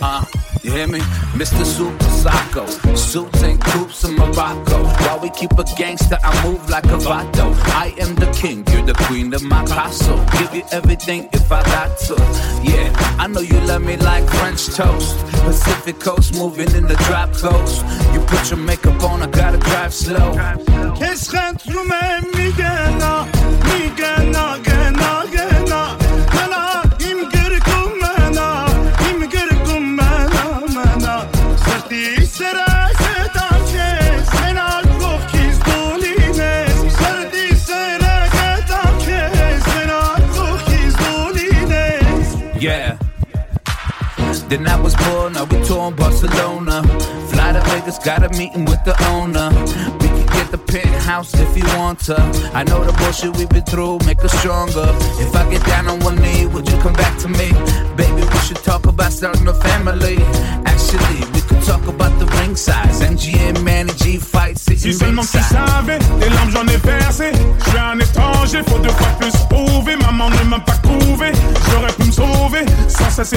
[0.00, 0.35] Uh,
[0.66, 0.98] you hear me?
[1.38, 1.64] Mr.
[1.64, 2.66] Super Psycho.
[2.96, 4.84] Suits and coops in Morocco.
[5.04, 7.54] While we keep a gangster, I move like a vato.
[7.84, 10.18] I am the king, you're the queen of my castle.
[10.38, 12.14] Give you everything if I got to.
[12.64, 15.16] Yeah, I know you love me like French toast.
[15.44, 17.84] Pacific coast, moving in the drop coast.
[18.12, 20.32] You put your makeup on, I gotta drive slow.
[21.36, 23.26] Khantrume migena
[23.62, 24.85] migena gena gena
[44.48, 46.82] Then I was born, we tour in Barcelona.
[47.30, 49.50] Fly to Vegas, got a meeting with the owner.
[50.00, 52.16] We can get the penthouse if you want to.
[52.54, 54.86] I know the bullshit we've been through, make us stronger.
[55.18, 57.50] If I get down on one knee, would you come back to me?
[57.96, 60.18] Baby, we should talk about starting a family.
[60.64, 63.00] Actually, we could talk about the ring size.
[63.02, 67.32] MGM, Manny G fight, Si seulement tu savais, des larmes j'en ai versé.
[67.32, 69.96] Je suis un étranger, faut deux fois plus prouver.
[69.96, 71.32] Maman ne m'a pas couvé,
[71.70, 71.92] j'aurais
[72.56, 72.88] sauver.
[72.88, 73.34] Sans cesse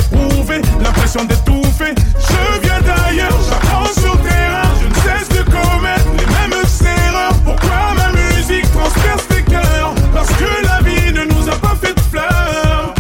[0.82, 1.94] l'impression d'étouffer.
[2.20, 4.70] Je viens d'ailleurs, j'apprends sur terrain.
[4.82, 6.64] Je ne cesse de commettre les mêmes
[7.08, 7.34] erreurs.
[7.44, 9.94] Pourquoi ma musique transperce tes cœurs?
[10.14, 12.94] Parce que la vie ne nous a pas fait de fleurs.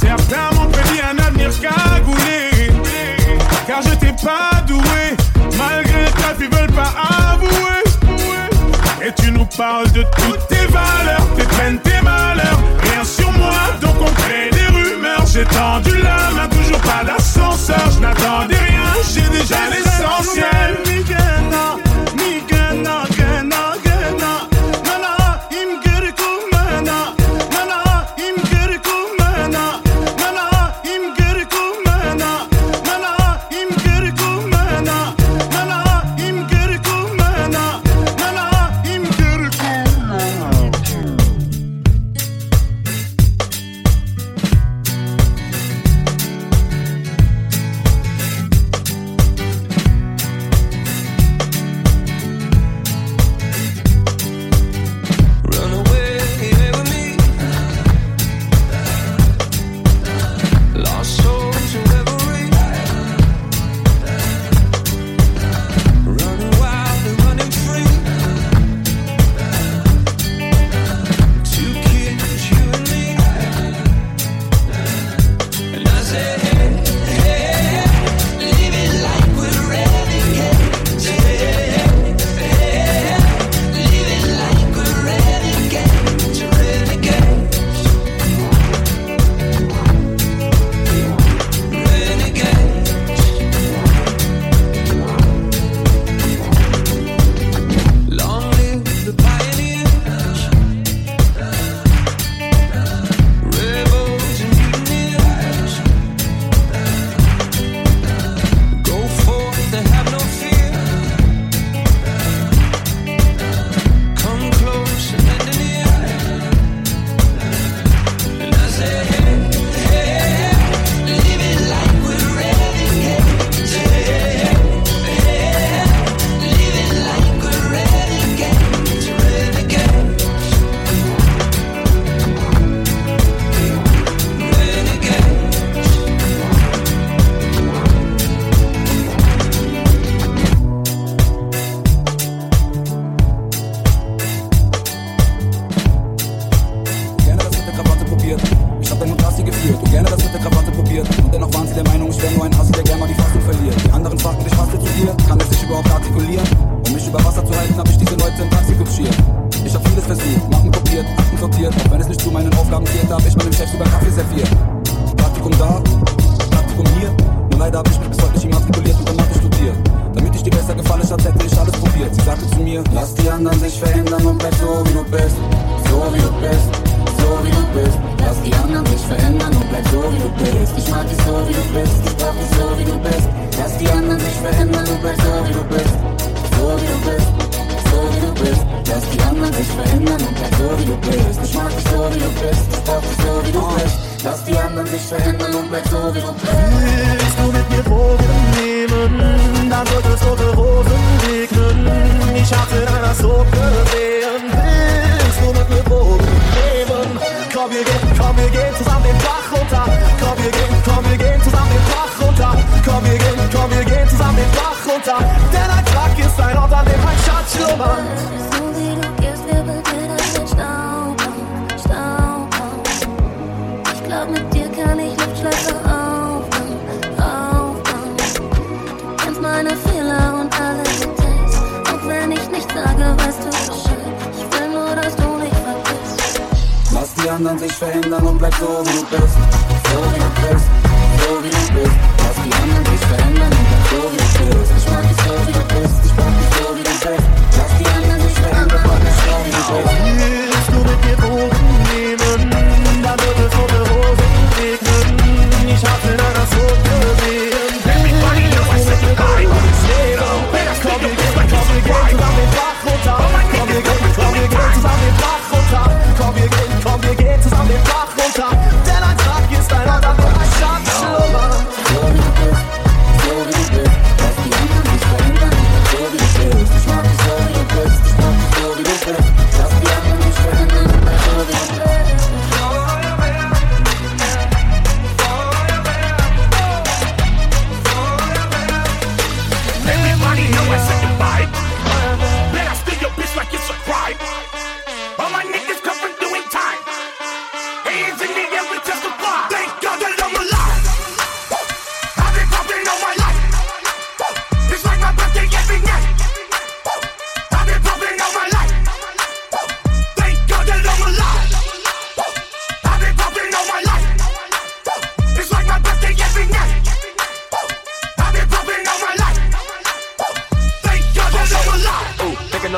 [0.00, 2.72] Certains m'ont prédit un avenir cagoulé.
[3.66, 5.16] Car je t'ai pas doué,
[5.56, 6.92] malgré ta ils veulent pas
[7.32, 7.82] avouer.
[9.06, 10.53] Et tu nous parles de toutes
[15.54, 15.54] rumeurs.
[15.54, 17.90] J'ai tendu la main, toujours pas d'ascenseur.
[17.94, 20.54] Je n'attendais rien, j'ai déjà l'essentiel.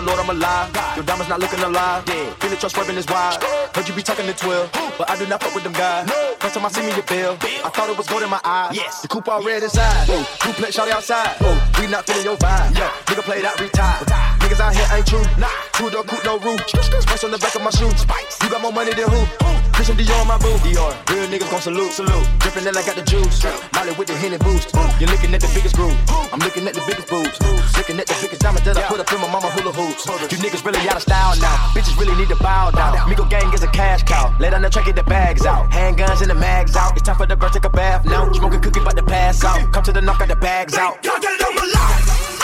[0.07, 0.71] Lord, I'm alive.
[0.95, 2.05] Your diamonds not looking alive.
[2.07, 2.31] Yeah.
[2.39, 3.43] Feeling trust rubbing is wide.
[3.75, 6.07] Heard you be talking to 12, but I do not fuck with them guys.
[6.07, 6.37] No.
[6.39, 7.35] First time I see me, bill.
[7.67, 8.77] I thought it was gold in my eyes.
[8.77, 9.03] Yes.
[9.03, 10.07] The coupe all red inside.
[10.07, 10.23] Whoa.
[10.47, 11.35] Duplex shot outside.
[11.43, 11.59] Whoa.
[11.81, 12.79] We not feeling your vibe.
[12.79, 12.91] Yeah.
[13.11, 14.07] Nigga play that retired.
[14.39, 15.27] Niggas out here ain't true.
[15.43, 15.51] Nah.
[15.73, 16.63] Two door coupe, no roof.
[16.71, 18.07] Spice on the back of my shoes.
[18.43, 19.56] You got more money than who?
[19.87, 20.59] Fresh from Dior, my boo.
[20.67, 20.91] Dior.
[21.15, 21.93] Real niggas gon' salute.
[21.93, 22.27] Salute.
[22.41, 23.39] Drippin' that I got the juice.
[23.75, 24.75] Molly with the Henny boost.
[24.99, 25.95] You're looking at the biggest groove.
[26.33, 27.39] I'm looking at the biggest boobs.
[27.79, 30.07] Looking at the biggest diamonds that I put up in my mama hula hoops.
[30.07, 31.71] You niggas really out of style now.
[31.71, 32.97] Bitches really need to bow down.
[33.07, 34.35] Migo gang is a cash cow.
[34.41, 35.71] Lay down the track, get the bags out.
[35.71, 36.93] Handguns and the mags out.
[36.97, 38.33] It's time for the bird, take a bath now.
[38.33, 39.73] Smoking cookie, but the pass out.
[39.73, 41.05] Come to the knock, got the bags out.
[41.05, 42.36] Y'all get it on my life.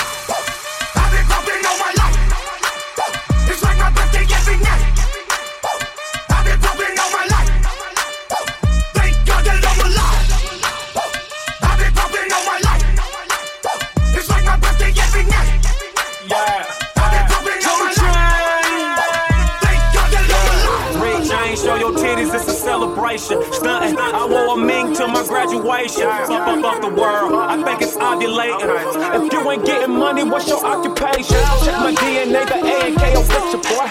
[23.12, 23.52] Elisha.
[23.52, 26.09] Stunting, I wore a mink till my graduation.
[26.09, 29.26] Up above the world, I think it's ovulating.
[29.26, 31.36] If you ain't getting money, what's your occupation?
[31.64, 33.89] Check my DNA, the A and K, picture, boy.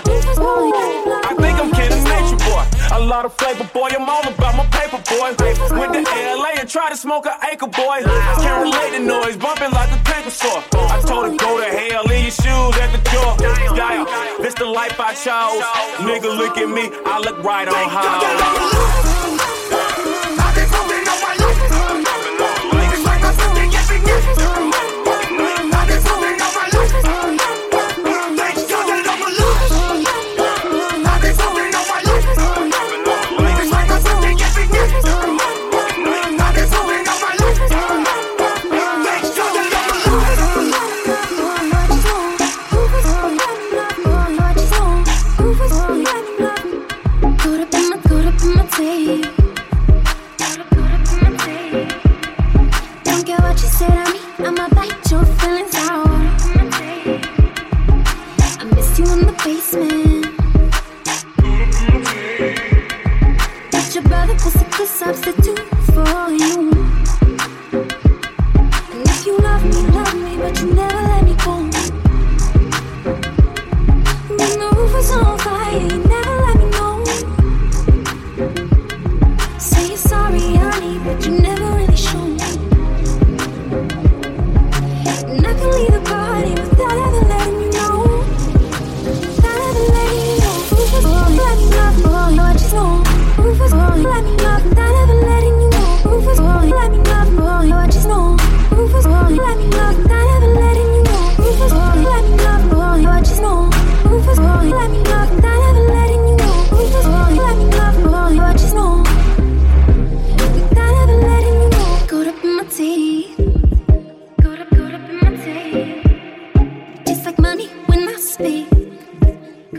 [1.21, 2.65] I think I'm kidding nature, boy.
[2.97, 3.89] A lot of flavor, boy.
[3.93, 5.29] I'm all about my paper, boy.
[5.77, 8.01] Went to LA and tried to smoke an acre, boy.
[8.41, 10.63] Can't relate the noise, bumping like a paper saw.
[10.73, 13.37] I told her, go to hell, leave your shoes at the door.
[13.77, 14.01] Yeah,
[14.41, 15.61] this the life I chose.
[16.09, 19.10] Nigga, look at me, I look right on high.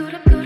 [0.03, 0.42] Caught up,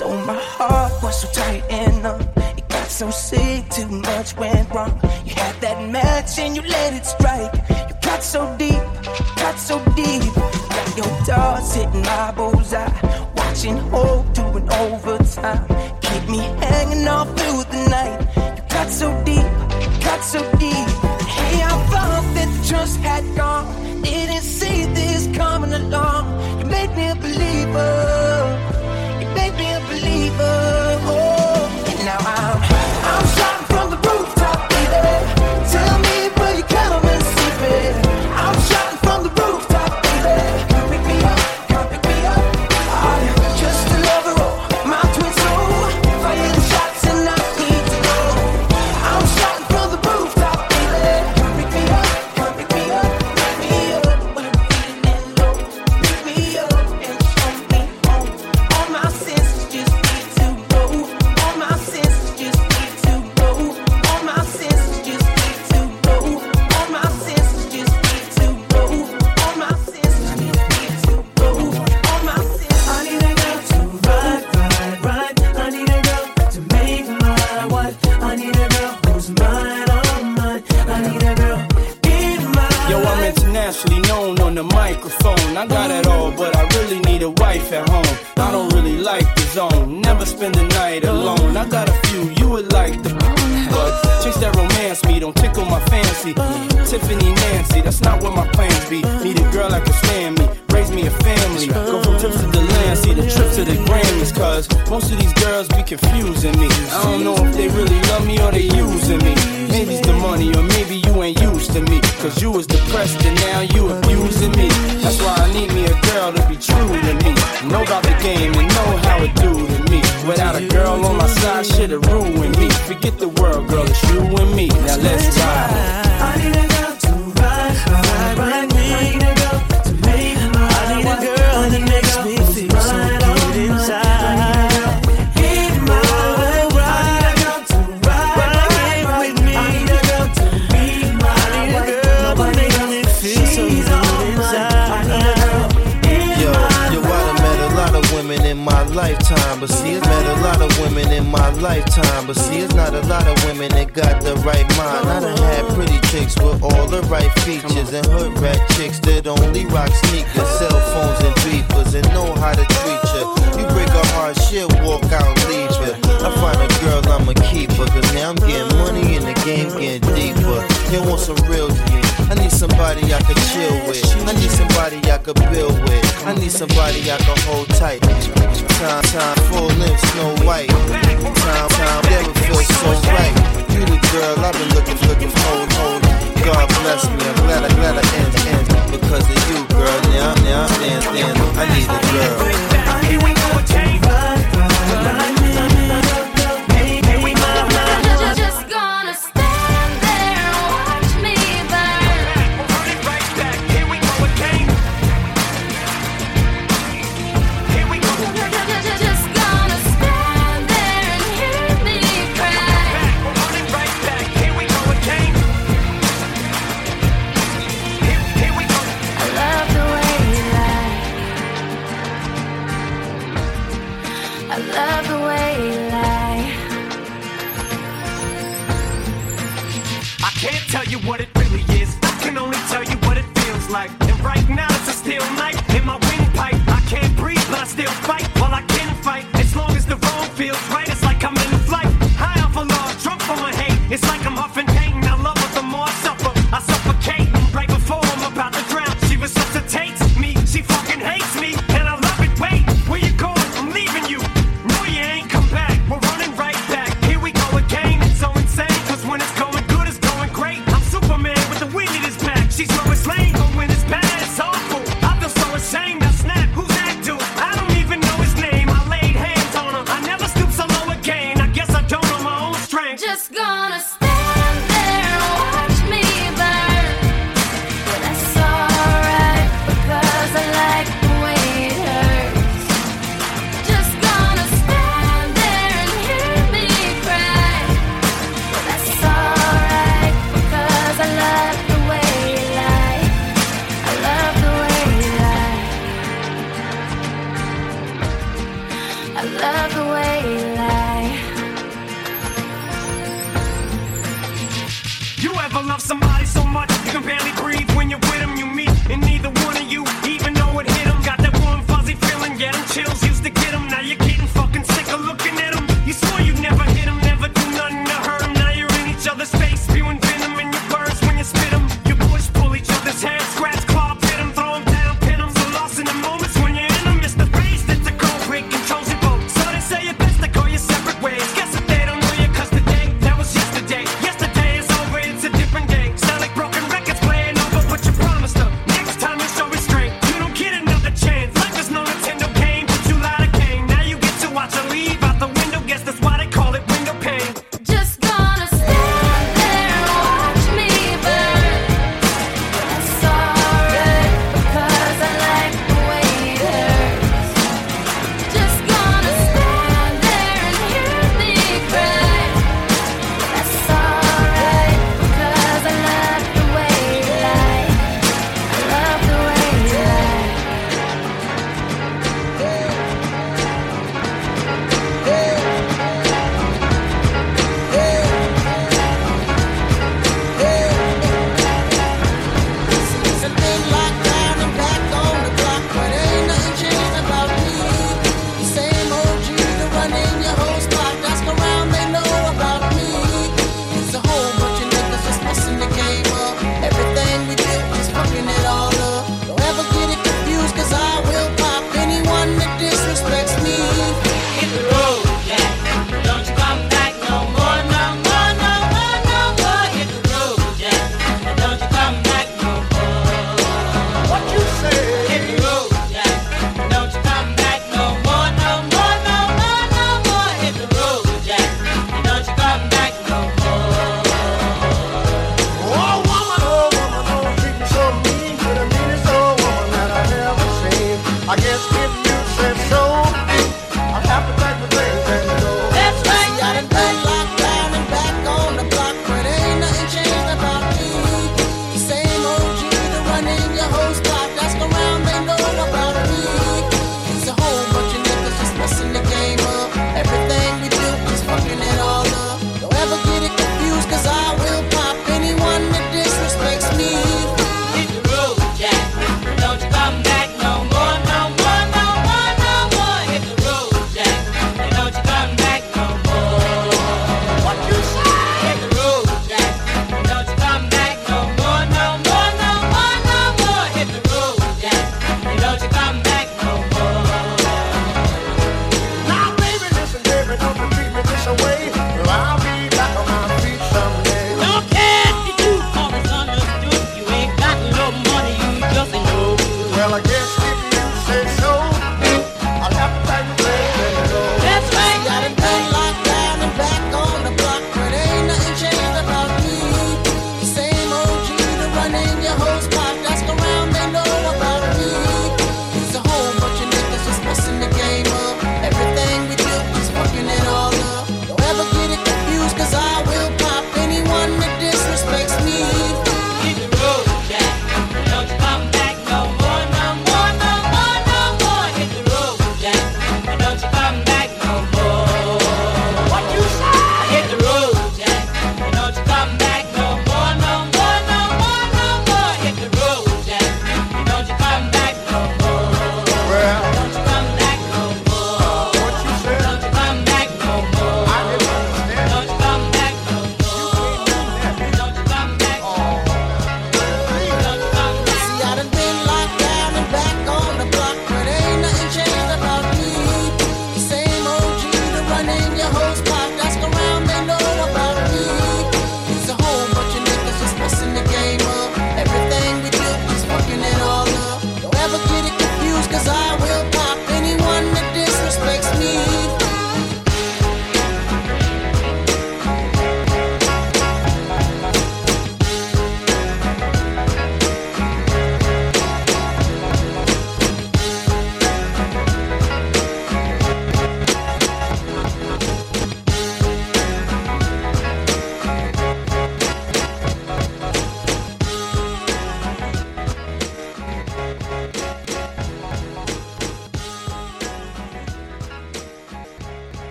[0.00, 2.22] So my heart was so tight and numb.
[2.56, 4.98] It got so sick, too much went wrong.
[5.26, 7.52] You had that match and you let it strike.
[7.68, 8.82] You cut so deep,
[9.36, 10.24] cut so deep.
[10.72, 12.90] Got your darts hitting my bullseye.
[13.36, 15.66] Watching hope doing overtime.
[16.00, 18.20] Keep me hanging all through the night.
[18.56, 19.50] You cut so deep,
[20.00, 20.88] cut so deep.
[21.28, 23.66] Hey, I thought that the trust had gone.
[24.00, 26.24] Didn't see this coming along.
[26.58, 28.56] You made me a believer.
[29.20, 29.89] You made me a believer.